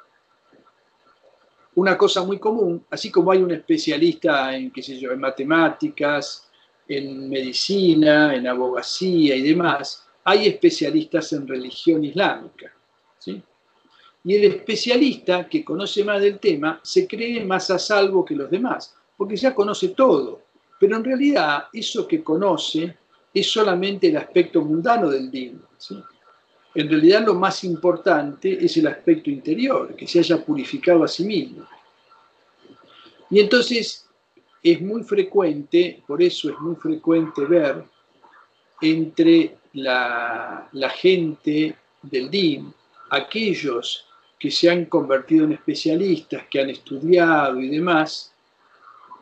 [1.73, 6.47] Una cosa muy común, así como hay un especialista en, qué sé yo, en matemáticas,
[6.87, 12.71] en medicina, en abogacía y demás, hay especialistas en religión islámica.
[13.17, 13.41] ¿sí?
[14.25, 18.51] Y el especialista que conoce más del tema se cree más a salvo que los
[18.51, 20.44] demás, porque ya conoce todo.
[20.79, 22.95] Pero en realidad eso que conoce
[23.33, 25.61] es solamente el aspecto mundano del din.
[26.73, 31.23] En realidad lo más importante es el aspecto interior, que se haya purificado a sí
[31.23, 31.65] mismo.
[33.29, 34.07] Y entonces
[34.61, 37.83] es muy frecuente, por eso es muy frecuente ver
[38.81, 42.73] entre la, la gente del DIN,
[43.09, 44.05] aquellos
[44.38, 48.34] que se han convertido en especialistas, que han estudiado y demás,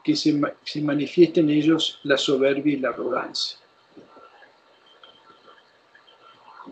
[0.04, 3.58] que se, se en ellos la soberbia y la arrogancia.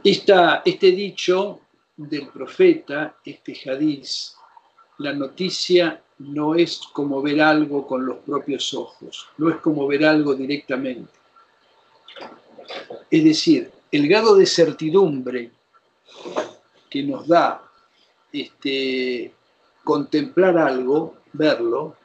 [0.04, 1.62] este dicho
[1.96, 4.36] del profeta, este hadiz,
[4.98, 10.06] la noticia no es como ver algo con los propios ojos, no es como ver
[10.06, 11.12] algo directamente.
[13.10, 15.52] Es decir, el grado de certidumbre
[16.90, 17.64] que nos da
[18.32, 19.34] este,
[19.84, 21.96] contemplar algo, verlo,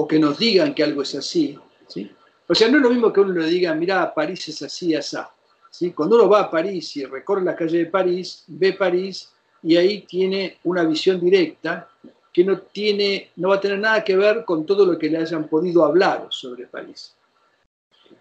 [0.00, 1.58] o que nos digan que algo es así.
[1.88, 2.08] ¿sí?
[2.46, 5.28] O sea, no es lo mismo que uno le diga, mira, París es así, asá.
[5.70, 5.90] ¿sí?
[5.90, 9.28] Cuando uno va a París y recorre la calle de París, ve París
[9.60, 11.88] y ahí tiene una visión directa
[12.32, 15.18] que no, tiene, no va a tener nada que ver con todo lo que le
[15.18, 17.16] hayan podido hablar sobre París.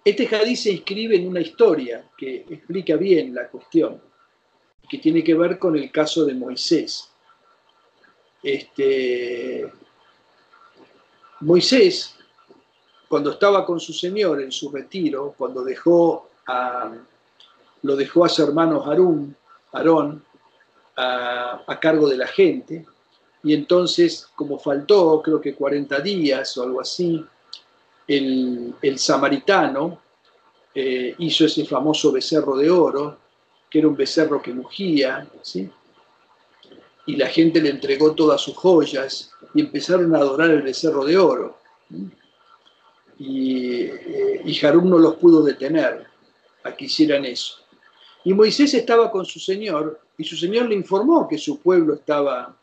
[0.04, 4.02] Este jadí se inscribe en una historia que explica bien la cuestión.
[4.90, 7.10] que tiene que ver con el caso de Moisés.
[8.42, 9.70] Este,
[11.42, 12.16] Moisés,
[13.08, 16.92] cuando estaba con su señor en su retiro, cuando dejó a,
[17.84, 19.36] lo dejó a su hermano Harún,
[19.72, 20.24] Aarón,
[20.96, 22.86] a, cargo de la gente,
[23.44, 27.24] y entonces, como faltó, creo que 40 días o algo así,
[28.08, 30.02] el, samaritano
[30.74, 33.18] eh, hizo ese famoso becerro de oro,
[33.70, 35.70] que era un becerro que mugía, ¿sí?
[37.08, 41.18] Y la gente le entregó todas sus joyas y empezaron a adorar el becerro de
[41.18, 41.58] oro.
[43.18, 46.06] Y, eh, y no los pudo detener
[46.64, 47.56] a que hicieran eso.
[48.26, 52.54] Y Moisés estaba con su Señor y su Señor le informó que su pueblo estaba,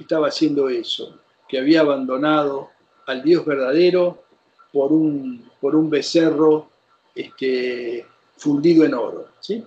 [0.00, 1.16] estaba haciendo eso,
[1.48, 2.70] que había abandonado
[3.06, 4.24] al Dios verdadero
[4.72, 6.68] por un, por un becerro
[7.14, 8.04] este,
[8.36, 9.28] fundido en oro.
[9.38, 9.64] ¿sí?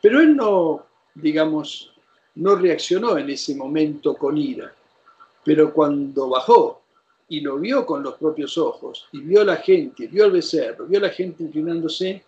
[0.00, 1.93] Pero él no, digamos,
[2.36, 4.72] no reaccionó en ese momento con ira,
[5.44, 6.82] pero cuando bajó
[7.28, 10.86] y lo vio con los propios ojos, y vio a la gente, vio al becerro,
[10.86, 12.22] vio a la gente inclinándose,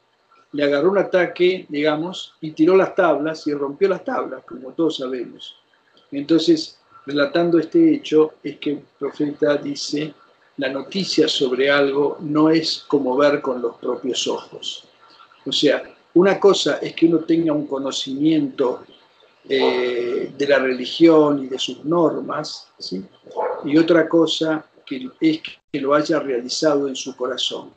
[0.52, 4.96] le agarró un ataque, digamos, y tiró las tablas y rompió las tablas, como todos
[4.96, 5.56] sabemos.
[6.12, 10.14] Entonces, relatando este hecho, es que el profeta dice,
[10.56, 14.84] la noticia sobre algo no es como ver con los propios ojos.
[15.44, 15.82] O sea,
[16.14, 18.84] una cosa es que uno tenga un conocimiento
[19.48, 22.68] eh, de la religión y de sus normas,
[23.64, 25.40] y otra cosa que es
[25.72, 27.70] que lo haya realizado en su corazón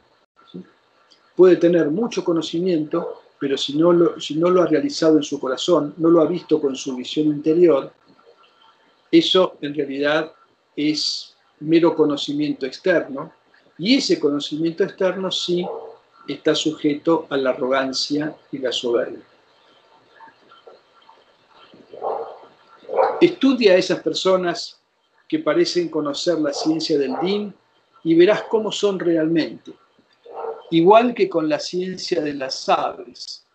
[1.39, 5.39] puede tener mucho conocimiento, pero si no, lo, si no lo ha realizado en su
[5.39, 7.93] corazón, no lo ha visto con su visión interior,
[9.09, 10.33] eso en realidad
[10.75, 13.31] es mero conocimiento externo,
[13.77, 15.65] y ese conocimiento externo sí
[16.27, 19.23] está sujeto a la arrogancia y la soberbia.
[23.21, 24.79] Estudia a esas personas
[25.27, 27.53] que parecen conocer la ciencia del DIN
[28.03, 29.73] y verás cómo son realmente
[30.71, 33.45] igual que con la ciencia de las aves.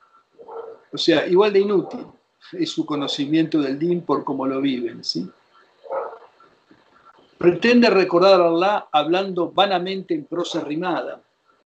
[0.93, 2.07] O sea, igual de inútil
[2.53, 5.03] es su conocimiento del din por cómo lo viven.
[5.03, 5.29] ¿sí?
[7.39, 11.21] Pretende recordar a Allah hablando vanamente en prosa rimada,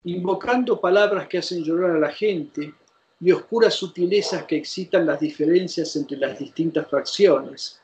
[0.05, 2.74] invocando palabras que hacen llorar a la gente
[3.20, 7.81] y oscuras sutilezas que excitan las diferencias entre las distintas fracciones,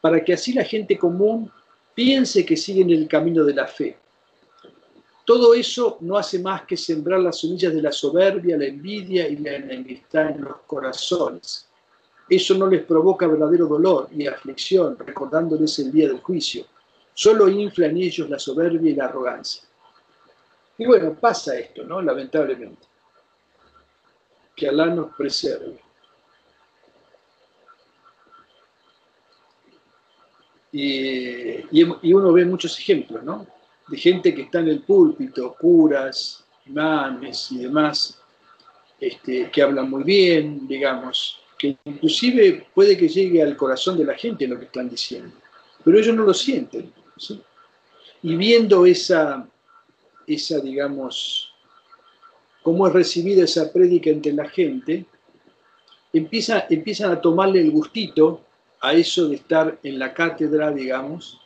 [0.00, 1.50] para que así la gente común
[1.94, 3.96] piense que siguen el camino de la fe
[5.28, 9.36] todo eso no hace más que sembrar las semillas de la soberbia, la envidia y
[9.36, 11.68] la enemistad en los corazones.
[12.30, 16.64] Eso no les provoca verdadero dolor ni aflicción, recordándoles el día del juicio.
[17.12, 19.64] Solo infla en ellos la soberbia y la arrogancia.
[20.78, 22.00] Y bueno, pasa esto, ¿no?
[22.00, 22.86] Lamentablemente.
[24.56, 25.78] Que Alá nos preserve.
[30.70, 33.46] Y, y uno ve muchos ejemplos, ¿no?
[33.88, 38.20] de gente que está en el púlpito, curas, imanes y demás,
[39.00, 44.14] este, que hablan muy bien, digamos, que inclusive puede que llegue al corazón de la
[44.14, 45.34] gente lo que están diciendo,
[45.84, 46.92] pero ellos no lo sienten.
[48.22, 49.48] Y viendo esa,
[50.26, 51.52] esa, digamos,
[52.62, 55.06] cómo es recibida esa prédica entre la gente,
[56.12, 58.44] empieza, empiezan a tomarle el gustito
[58.80, 61.40] a eso de estar en la cátedra, digamos,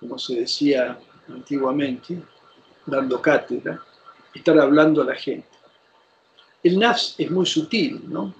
[0.00, 2.20] como se decía antiguamente,
[2.86, 3.80] dando cátedra,
[4.34, 5.48] estar hablando a la gente.
[6.62, 8.34] El NAS es muy sutil, ¿no?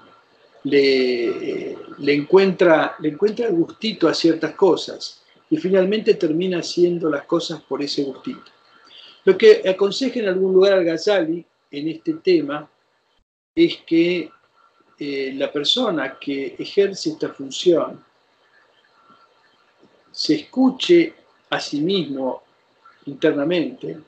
[0.65, 7.61] Le, le, encuentra, le encuentra gustito a ciertas cosas y finalmente termina haciendo las cosas
[7.63, 8.51] por ese gustito.
[9.25, 12.69] Lo que aconseja en algún lugar al Ghazali en este tema
[13.55, 14.31] es que
[14.99, 18.03] eh, la persona que ejerce esta función
[20.15, 21.13] se escuche
[21.51, 22.45] a sí mismo
[23.07, 23.99] internamente,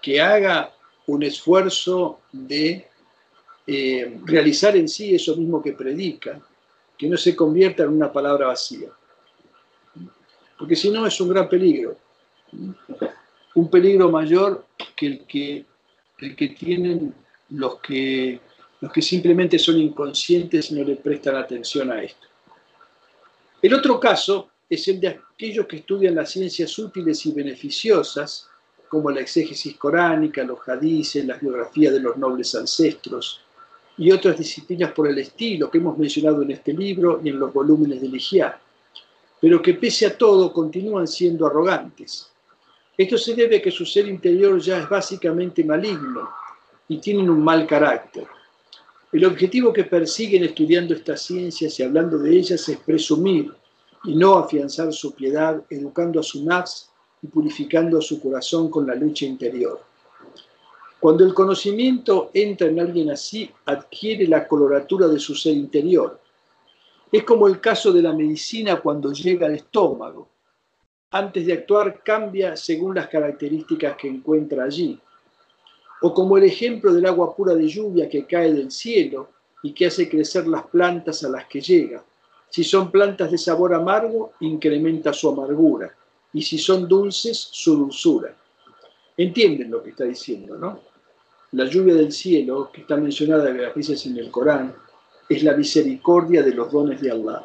[0.00, 0.72] que haga
[1.08, 2.86] un esfuerzo de
[3.66, 6.40] eh, realizar en sí eso mismo que predica,
[6.96, 8.88] que no se convierta en una palabra vacía.
[10.56, 11.96] Porque si no es un gran peligro,
[13.54, 14.64] un peligro mayor
[14.94, 15.64] que el que,
[16.18, 17.12] el que tienen
[17.50, 18.40] los que,
[18.80, 22.28] los que simplemente son inconscientes y no le prestan atención a esto.
[23.60, 28.48] El otro caso es el de aquellos que estudian las ciencias útiles y beneficiosas,
[28.88, 33.42] como la exégesis coránica, los hadices, las biografías de los nobles ancestros
[33.98, 37.52] y otras disciplinas por el estilo que hemos mencionado en este libro y en los
[37.52, 38.58] volúmenes de Ligiá,
[39.42, 42.30] pero que pese a todo continúan siendo arrogantes.
[42.96, 46.30] Esto se debe a que su ser interior ya es básicamente maligno
[46.88, 48.26] y tienen un mal carácter.
[49.12, 53.52] El objetivo que persiguen estudiando estas ciencias y hablando de ellas es presumir
[54.04, 56.90] y no afianzar su piedad, educando a su nafs
[57.22, 59.80] y purificando su corazón con la lucha interior.
[60.98, 66.20] Cuando el conocimiento entra en alguien así, adquiere la coloratura de su ser interior.
[67.10, 70.28] Es como el caso de la medicina cuando llega al estómago.
[71.10, 74.98] Antes de actuar cambia según las características que encuentra allí.
[76.02, 79.28] O como el ejemplo del agua pura de lluvia que cae del cielo
[79.62, 82.04] y que hace crecer las plantas a las que llega.
[82.52, 85.90] Si son plantas de sabor amargo, incrementa su amargura
[86.34, 88.36] y si son dulces, su dulzura.
[89.16, 90.80] Entienden lo que está diciendo, ¿no?
[91.52, 94.74] La lluvia del cielo, que está mencionada varias veces en el Corán,
[95.30, 97.42] es la misericordia de los dones de Allah.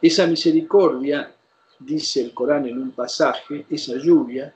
[0.00, 1.34] Esa misericordia,
[1.80, 4.54] dice el Corán en un pasaje, esa lluvia,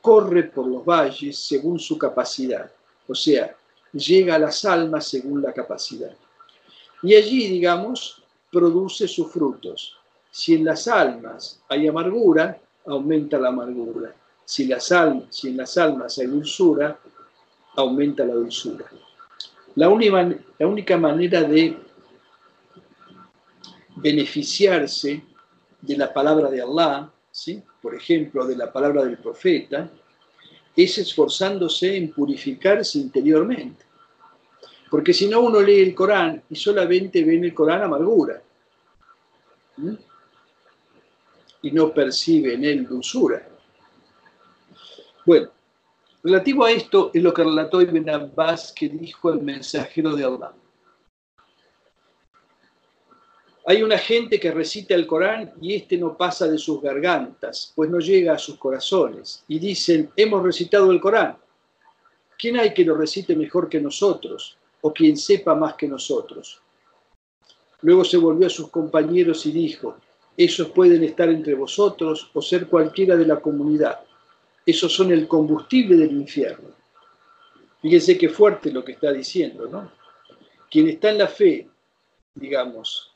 [0.00, 2.72] corre por los valles según su capacidad,
[3.06, 3.54] o sea,
[3.92, 6.16] llega a las almas según la capacidad.
[7.02, 8.22] Y allí, digamos,
[8.56, 9.98] produce sus frutos.
[10.30, 14.14] Si en las almas hay amargura, aumenta la amargura.
[14.46, 14.90] Si, las
[15.28, 16.98] si en las almas hay dulzura,
[17.76, 18.86] aumenta la dulzura.
[19.74, 21.76] La única, la única manera de
[23.96, 25.22] beneficiarse
[25.82, 27.62] de la palabra de Allah, ¿sí?
[27.82, 29.90] por ejemplo, de la palabra del profeta,
[30.74, 33.84] es esforzándose en purificarse interiormente.
[34.90, 38.42] Porque si no, uno lee el Corán y solamente ve en el Corán amargura.
[41.62, 43.48] Y no percibe en él dulzura.
[45.24, 45.50] Bueno,
[46.22, 50.52] relativo a esto es lo que relató Ibn Abbas que dijo el mensajero de Allah.
[53.68, 57.90] Hay una gente que recita el Corán y este no pasa de sus gargantas, pues
[57.90, 59.42] no llega a sus corazones.
[59.48, 61.36] Y dicen, hemos recitado el Corán.
[62.38, 64.56] ¿Quién hay que lo recite mejor que nosotros?
[64.82, 66.62] ¿O quien sepa más que nosotros?
[67.82, 69.96] Luego se volvió a sus compañeros y dijo,
[70.36, 74.00] esos pueden estar entre vosotros o ser cualquiera de la comunidad.
[74.64, 76.68] Esos son el combustible del infierno.
[77.80, 79.92] Fíjense qué fuerte lo que está diciendo, ¿no?
[80.70, 81.68] Quien está en la fe,
[82.34, 83.12] digamos,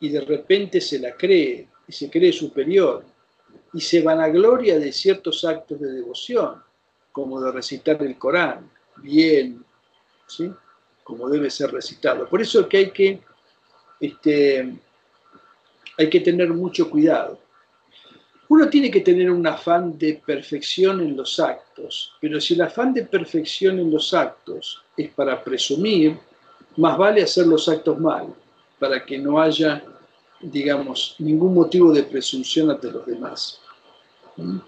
[0.00, 3.04] y de repente se la cree y se cree superior
[3.72, 6.62] y se vanagloria de ciertos actos de devoción,
[7.10, 9.64] como de recitar el Corán, bien,
[10.26, 10.50] ¿sí?
[11.02, 12.28] como debe ser recitado.
[12.28, 13.20] Por eso es que hay que
[14.02, 14.68] este,
[15.96, 17.38] hay que tener mucho cuidado.
[18.48, 22.92] Uno tiene que tener un afán de perfección en los actos, pero si el afán
[22.92, 26.18] de perfección en los actos es para presumir,
[26.76, 28.34] más vale hacer los actos mal,
[28.78, 29.82] para que no haya,
[30.40, 33.60] digamos, ningún motivo de presunción ante los demás.
[34.36, 34.58] ¿Mm?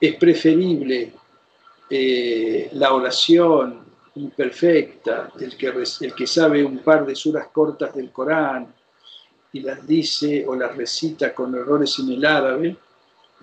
[0.00, 1.12] Es preferible
[1.88, 8.10] eh, la oración imperfecta, el que, el que sabe un par de suras cortas del
[8.10, 8.72] Corán,
[9.52, 12.76] y las dice o las recita con errores en el árabe,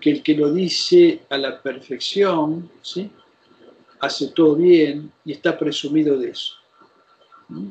[0.02, 3.12] que el que lo dice a la perfección, ¿sí?
[4.00, 6.54] hace todo bien y está presumido de eso.
[7.50, 7.70] ¿Mm?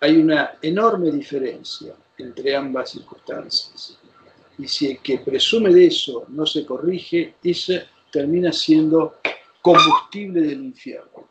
[0.00, 3.98] Hay una enorme diferencia entre ambas circunstancias.
[4.58, 9.16] Y si el que presume de eso no se corrige, ese termina siendo
[9.62, 11.28] combustible del infierno.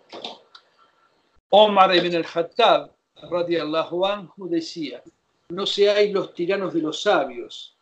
[1.50, 2.92] Omar ibn al-Hattab,
[3.32, 5.02] radiallahu anhu, decía,
[5.50, 7.76] no seáis los tiranos de los sabios,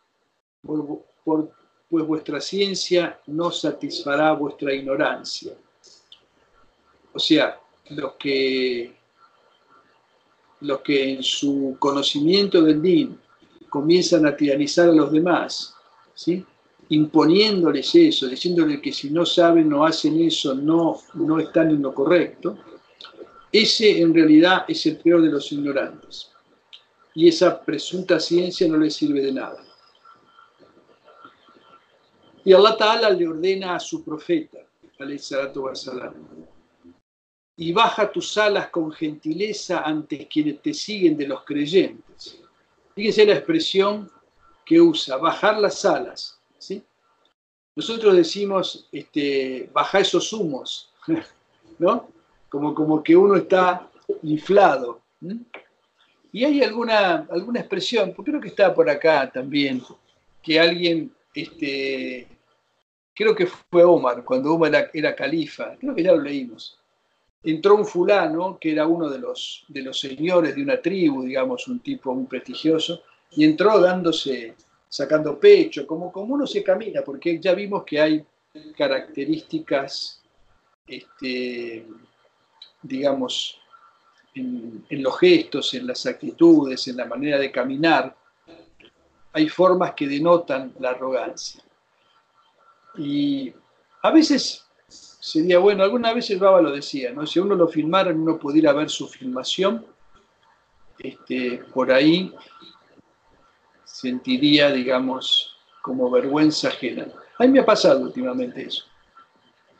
[0.62, 5.52] pues vuestra ciencia no satisfará vuestra ignorancia.
[7.12, 7.58] O sea,
[7.90, 8.94] los que,
[10.60, 13.18] los que en su conocimiento del din
[13.68, 15.74] comienzan a tiranizar a los demás,
[16.14, 16.44] ¿sí?
[16.88, 21.92] Imponiéndoles eso, diciéndoles que si no saben o hacen eso, no, no están en lo
[21.92, 22.58] correcto,
[23.50, 26.30] ese en realidad es el peor de los ignorantes
[27.14, 29.64] y esa presunta ciencia no le sirve de nada.
[32.44, 34.58] Y Allah Ta'ala le ordena a su profeta,
[37.56, 42.38] y baja tus alas con gentileza ante quienes te siguen de los creyentes.
[42.94, 44.10] Fíjense la expresión
[44.64, 46.35] que usa, bajar las alas.
[46.58, 46.82] ¿Sí?
[47.74, 50.92] Nosotros decimos, este, baja esos humos,
[51.78, 52.08] ¿no?
[52.48, 53.88] Como, como que uno está
[54.22, 55.02] inflado.
[56.32, 59.82] Y hay alguna, alguna expresión, porque creo que está por acá también,
[60.42, 62.26] que alguien, este,
[63.14, 66.78] creo que fue Omar, cuando Omar era, califa, creo que ya lo leímos.
[67.42, 71.66] Entró un fulano, que era uno de los, de los señores de una tribu, digamos,
[71.68, 74.54] un tipo muy prestigioso, y entró dándose,
[74.96, 78.24] sacando pecho, como, como uno se camina, porque ya vimos que hay
[78.76, 80.22] características
[80.86, 81.86] este,
[82.82, 83.58] digamos,
[84.34, 88.16] en, los gestos, en las actitudes, en la manera de caminar,
[89.32, 91.62] hay formas que denotan la arrogancia.
[92.96, 93.52] Y
[94.02, 97.26] a veces sería bueno, alguna vez el Baba lo decía, ¿no?
[97.26, 99.84] Si uno lo filmara, uno pudiera ver su filmación,
[100.98, 102.32] este, por ahí
[104.00, 107.06] sentiría, digamos, como vergüenza ajena.
[107.38, 108.84] A mí me ha pasado últimamente eso.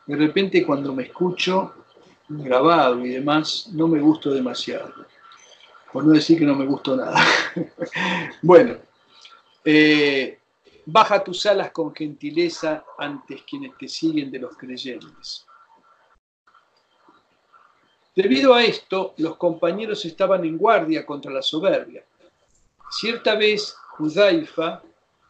[0.07, 1.73] De repente cuando me escucho
[2.27, 4.91] grabado y demás, no me gusto demasiado.
[5.93, 7.23] Por no decir que no me gustó nada.
[8.41, 8.77] bueno,
[9.63, 10.39] eh,
[10.85, 15.45] baja tus alas con gentileza antes quienes te siguen de los creyentes.
[18.15, 22.03] Debido a esto, los compañeros estaban en guardia contra la soberbia.
[22.89, 24.81] Cierta vez, Judaifa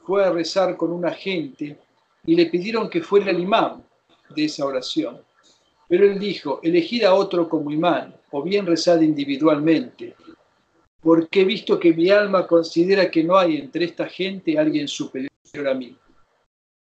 [0.06, 1.78] fue a rezar con un agente
[2.26, 3.84] y le pidieron que fuera el imán
[4.30, 5.22] de esa oración.
[5.90, 10.16] Pero él dijo, elegid a otro como imán, o bien rezad individualmente,
[11.02, 15.32] porque he visto que mi alma considera que no hay entre esta gente alguien superior
[15.68, 15.98] a mí.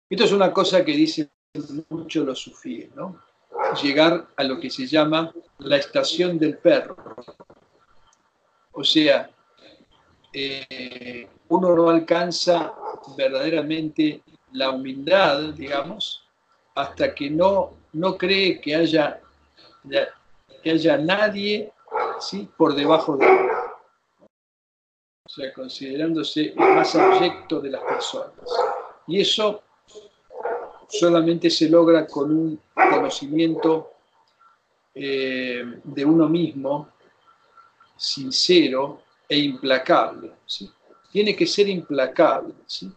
[0.08, 1.30] Esto es una cosa que dicen
[1.88, 3.20] mucho los sufíes, ¿no?
[3.82, 6.96] Llegar a lo que se llama la estación del perro.
[8.72, 9.30] O sea,
[10.32, 12.72] eh, uno no alcanza
[13.16, 14.22] verdaderamente
[14.52, 16.24] la humildad, digamos,
[16.74, 19.20] hasta que no, no cree que haya,
[20.62, 21.72] que haya nadie
[22.20, 22.48] ¿sí?
[22.56, 23.48] por debajo de él.
[25.24, 28.34] O sea, considerándose el más abyecto de las personas.
[29.06, 29.62] Y eso
[30.88, 33.92] solamente se logra con un conocimiento
[34.94, 36.88] eh, de uno mismo
[37.96, 40.32] sincero e implacable.
[40.46, 40.70] ¿sí?
[41.10, 42.54] Tiene que ser implacable.
[42.66, 42.90] ¿sí?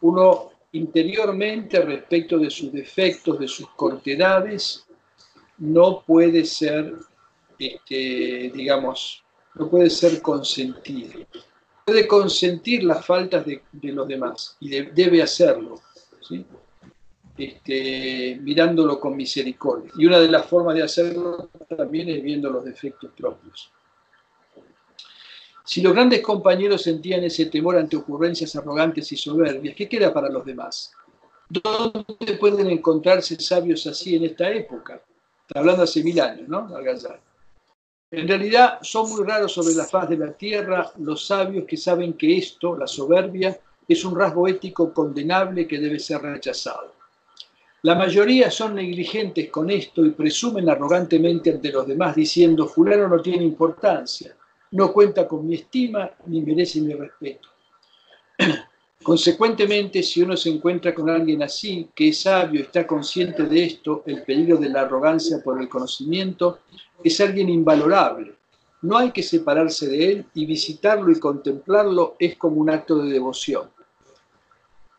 [0.00, 4.86] Uno interiormente respecto de sus defectos, de sus cortedades,
[5.58, 6.94] no puede ser,
[7.58, 9.22] este, digamos,
[9.54, 11.20] no puede ser consentido.
[11.84, 15.80] Puede consentir las faltas de, los demás y debe hacerlo,
[16.20, 16.44] ¿sí?
[17.38, 19.90] este, mirándolo con misericordia.
[19.96, 23.72] Y una de las formas de hacerlo también es viendo los defectos propios.
[25.68, 30.30] Si los grandes compañeros sentían ese temor ante ocurrencias arrogantes y soberbias, ¿qué queda para
[30.30, 30.92] los demás?
[31.46, 35.02] ¿Dónde pueden encontrarse sabios así en esta época?
[35.46, 36.70] Está hablando hace mil años, ¿no?
[38.10, 42.14] En realidad son muy raros sobre la faz de la tierra los sabios que saben
[42.14, 46.94] que esto, la soberbia, es un rasgo ético condenable que debe ser rechazado.
[47.82, 53.20] La mayoría son negligentes con esto y presumen arrogantemente ante los demás diciendo, fulano no
[53.20, 54.34] tiene importancia,
[54.72, 57.48] no cuenta con mi estima ni merece mi respeto.
[59.02, 64.02] Consecuentemente, si uno se encuentra con alguien así, que es sabio, está consciente de esto,
[64.06, 66.58] el peligro de la arrogancia por el conocimiento,
[67.02, 68.34] es alguien invalorable.
[68.82, 73.10] No hay que separarse de él y visitarlo y contemplarlo es como un acto de
[73.10, 73.70] devoción.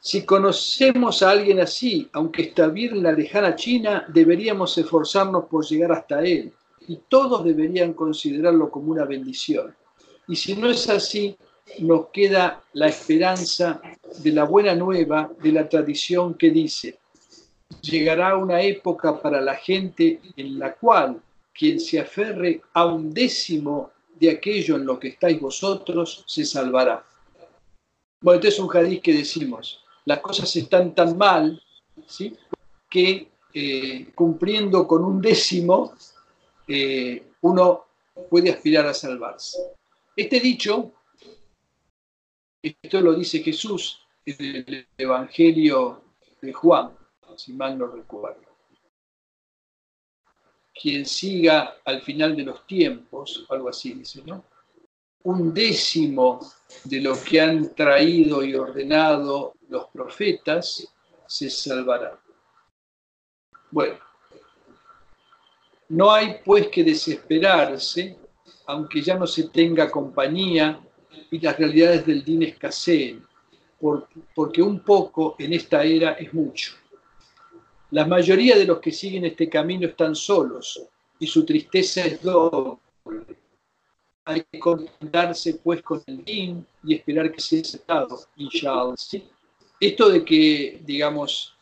[0.01, 5.65] Si conocemos a alguien así, aunque está bien en la lejana China, deberíamos esforzarnos por
[5.65, 6.53] llegar hasta él,
[6.89, 9.75] y todos deberían considerarlo como una bendición.
[10.27, 11.37] Y si no es así,
[11.81, 13.79] nos queda la esperanza
[14.17, 16.97] de la buena nueva de la tradición que dice,
[17.81, 21.21] llegará una época para la gente en la cual
[21.53, 27.05] quien se aferre a un décimo de aquello en lo que estáis vosotros se salvará.
[28.19, 31.61] Bueno, este es un hadiz que decimos, las cosas están tan mal
[32.07, 32.35] ¿sí?
[32.89, 35.93] que eh, cumpliendo con un décimo
[36.71, 37.87] eh, uno
[38.29, 39.57] puede aspirar a salvarse.
[40.15, 40.93] Este dicho,
[42.61, 46.03] esto lo dice Jesús en el Evangelio
[46.39, 46.95] de Juan,
[47.35, 48.41] si mal no recuerdo.
[50.79, 54.45] Quien siga al final de los tiempos, algo así dice, ¿no?
[55.23, 56.39] Un décimo
[56.83, 60.87] de lo que han traído y ordenado los profetas
[61.25, 62.19] se salvará.
[63.71, 63.97] Bueno,
[65.89, 68.15] no hay pues que desesperarse,
[68.67, 70.79] aunque ya no se tenga compañía
[71.31, 73.25] y las realidades del din escaseen,
[74.35, 76.73] porque un poco en esta era es mucho.
[77.91, 80.79] La mayoría de los que siguen este camino están solos
[81.17, 82.77] y su tristeza es doble.
[84.25, 88.93] Hay que contentarse pues con el din y esperar que sea aceptado, inshallah.
[89.79, 91.55] Esto de que, digamos,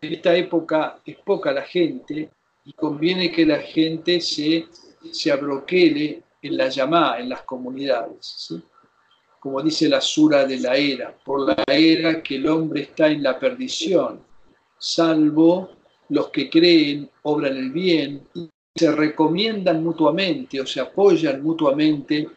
[0.00, 2.30] en esta época es poca la gente,
[2.64, 4.66] y conviene que la gente se,
[5.10, 8.54] se abroquele en la llamada, en las comunidades.
[9.38, 13.22] Como dice la sura de la era, por la era que el hombre está en
[13.22, 14.20] la perdición,
[14.78, 15.70] salvo
[16.10, 18.26] los que creen, obran el bien
[18.74, 22.28] se recomiendan mutuamente o se apoyan mutuamente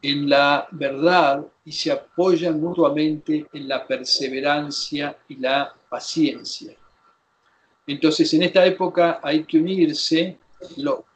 [0.00, 6.74] en la verdad y se apoyan mutuamente en la perseverancia y la paciencia.
[7.86, 10.38] Entonces, en esta época hay que unirse,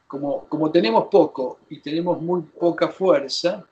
[0.06, 3.66] como, como tenemos poco y tenemos muy poca fuerza,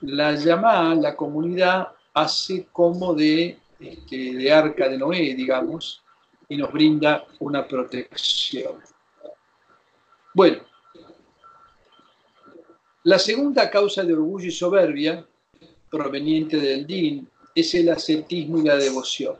[0.00, 6.02] la llamada, la comunidad, hace como de, este, de arca de Noé, digamos,
[6.48, 8.80] y nos brinda una protección.
[10.34, 10.62] Bueno,
[13.04, 15.26] la segunda causa de orgullo y soberbia,
[15.90, 19.36] proveniente del din, es el ascetismo y la devoción.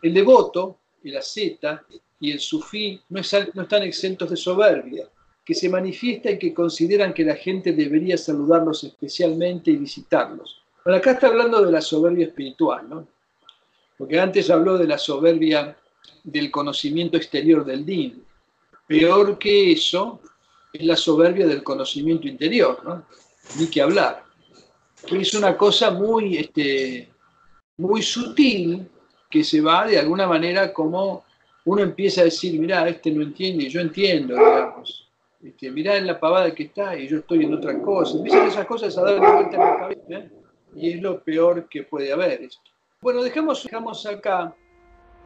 [0.00, 1.84] El devoto, el asceta
[2.20, 3.20] y el sufí no,
[3.54, 5.08] no están exentos de soberbia,
[5.44, 10.62] que se manifiesta en que consideran que la gente debería saludarlos especialmente y visitarlos.
[10.84, 13.08] Bueno, acá está hablando de la soberbia espiritual, ¿no?
[13.98, 15.76] Porque antes habló de la soberbia
[16.24, 18.24] del conocimiento exterior del din.
[18.86, 20.20] Peor que eso
[20.72, 23.04] es la soberbia del conocimiento interior, ¿no?
[23.58, 24.24] Ni que hablar.
[25.10, 27.08] Es una cosa muy, este,
[27.76, 28.88] muy sutil
[29.32, 31.24] que se va de alguna manera como
[31.64, 35.08] uno empieza a decir, mira, este no entiende yo entiendo, digamos.
[35.42, 38.18] Este, mirá en la pavada que está y yo estoy en otra cosa.
[38.18, 40.30] Empiezan esas cosas a dar vuelta en la cabeza ¿eh?
[40.76, 42.42] y es lo peor que puede haber.
[42.42, 42.60] Esto.
[43.00, 44.54] Bueno, dejamos, dejamos acá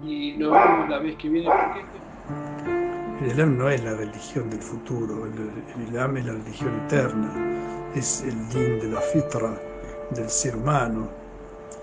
[0.03, 1.51] y nos vemos la vez que viene.
[3.21, 8.23] El Islam no es la religión del futuro, el, Islam es la religión eterna, es
[8.23, 9.59] el din de la fitra
[10.11, 11.11] del ser humano,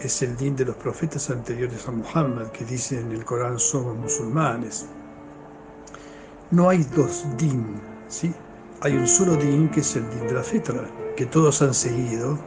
[0.07, 3.95] es el din de los profetas anteriores a Muhammad que dicen en el Corán somos
[3.95, 4.85] musulmanes.
[6.51, 7.79] No hay dos din,
[8.09, 8.33] ¿sí?
[8.81, 10.83] Hay un solo din que es el din de la fitra,
[11.15, 12.37] que todos han seguido,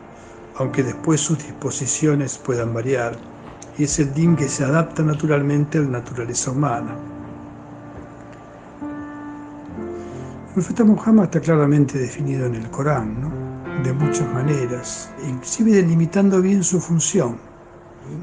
[0.57, 3.17] aunque después sus disposiciones puedan variar
[3.79, 6.95] y es el din que se adapta naturalmente a la naturaleza humana.
[10.49, 13.46] El profeta Muhammad está claramente definido en el Corán, ¿no?
[13.87, 17.39] De muchas maneras, inclusive delimitando bien su función.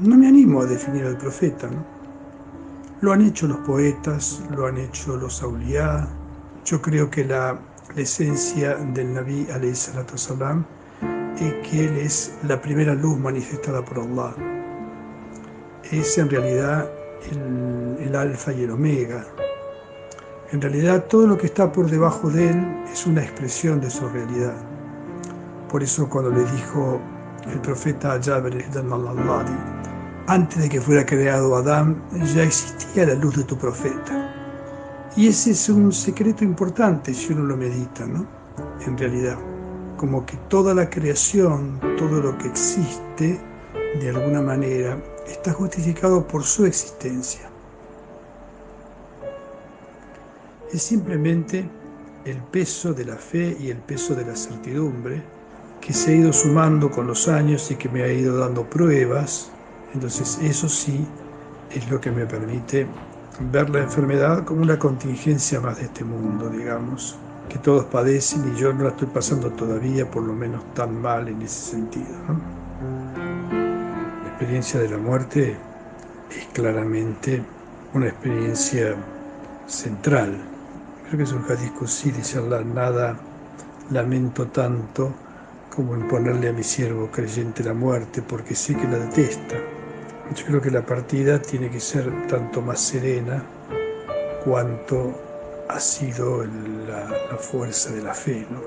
[0.02, 1.84] No me animo a definir al profeta, ¿no?
[3.00, 6.08] Lo han hecho los poetas, lo han hecho los auliá.
[6.64, 7.58] Yo creo que la,
[7.96, 9.46] esencia del Nabi
[10.14, 10.64] salam
[11.38, 14.34] es que él es la primera luz manifestada por Allah
[15.90, 16.88] es en realidad
[18.00, 19.24] el, alfa y el omega.
[20.52, 24.08] En realidad todo lo que está por debajo de él es una expresión de su
[24.08, 24.73] realidad.
[25.74, 27.00] Por eso cuando le dijo
[27.52, 29.46] el profeta Jabir al
[30.28, 32.00] antes de que fuera creado Adán,
[32.32, 35.10] ya existía la luz de tu profeta.
[35.16, 38.24] Y ese es un secreto importante si uno lo medita, ¿no?
[38.86, 39.36] En realidad,
[39.96, 43.40] como que toda la creación, todo lo que existe,
[43.98, 44.96] de alguna manera,
[45.26, 47.50] está justificado por su existencia.
[50.72, 51.68] Es simplemente
[52.24, 55.33] el peso de la fe y el peso de la certidumbre
[55.84, 59.50] que se ha ido sumando con los años y que me ha ido dando pruebas.
[59.92, 61.06] Entonces eso sí
[61.70, 62.86] es lo que me permite
[63.52, 67.18] ver la enfermedad como una contingencia más de este mundo, digamos,
[67.50, 71.28] que todos padecen y yo no la estoy pasando todavía por lo menos tan mal
[71.28, 72.16] en ese sentido.
[73.52, 75.54] La experiencia de la muerte
[76.30, 77.42] es claramente
[77.92, 78.94] una experiencia
[79.66, 80.34] central.
[81.04, 82.40] Creo que es un hadith sí, dice
[82.74, 83.18] nada
[83.90, 85.12] lamento tanto
[85.74, 89.56] como en ponerle a mi siervo creyente la muerte, porque sé que la detesta.
[90.34, 93.42] Yo creo que la partida tiene que ser tanto más serena
[94.44, 95.12] cuanto
[95.68, 98.46] ha sido la, la fuerza de la fe.
[98.50, 98.60] ¿no?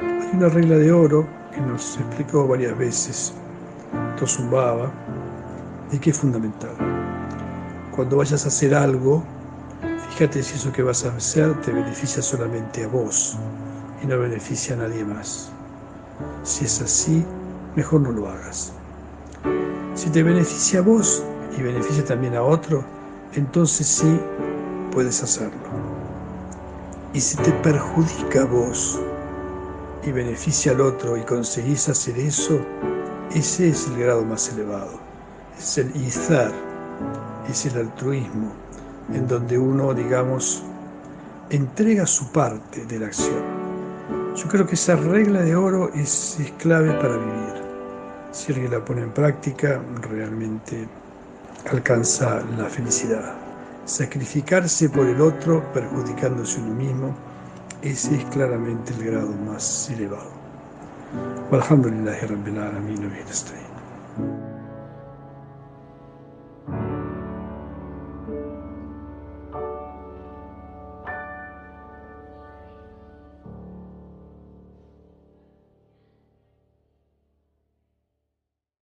[0.00, 3.32] Hay una regla de oro que nos explicó varias veces
[4.18, 4.92] Tosumbaba
[5.90, 6.74] y que es fundamental.
[7.94, 9.24] Cuando vayas a hacer algo,
[10.10, 13.38] fíjate si eso que vas a hacer te beneficia solamente a vos
[14.02, 15.53] y no beneficia a nadie más.
[16.44, 17.24] Si es así,
[17.74, 18.72] mejor no lo hagas.
[19.94, 21.22] Si te beneficia a vos
[21.56, 22.84] y beneficia también a otro,
[23.32, 24.20] entonces sí
[24.92, 25.58] puedes hacerlo.
[27.14, 29.00] Y si te perjudica a vos
[30.04, 32.60] y beneficia al otro y conseguís hacer eso,
[33.34, 35.00] ese es el grado más elevado.
[35.58, 36.52] Es el izar,
[37.48, 38.52] es el altruismo,
[39.14, 40.62] en donde uno, digamos,
[41.48, 43.53] entrega su parte de la acción.
[44.35, 47.55] Yo creo que esa regla de oro es, es clave para vivir.
[48.31, 50.87] Si alguien la pone en práctica, realmente
[51.71, 53.33] alcanza la felicidad.
[53.85, 57.15] Sacrificarse por el otro, perjudicándose uno mismo,
[57.81, 60.39] ese es claramente el grado más elevado.
[61.51, 64.52] والحمد لله رب العالمين وبه نستعين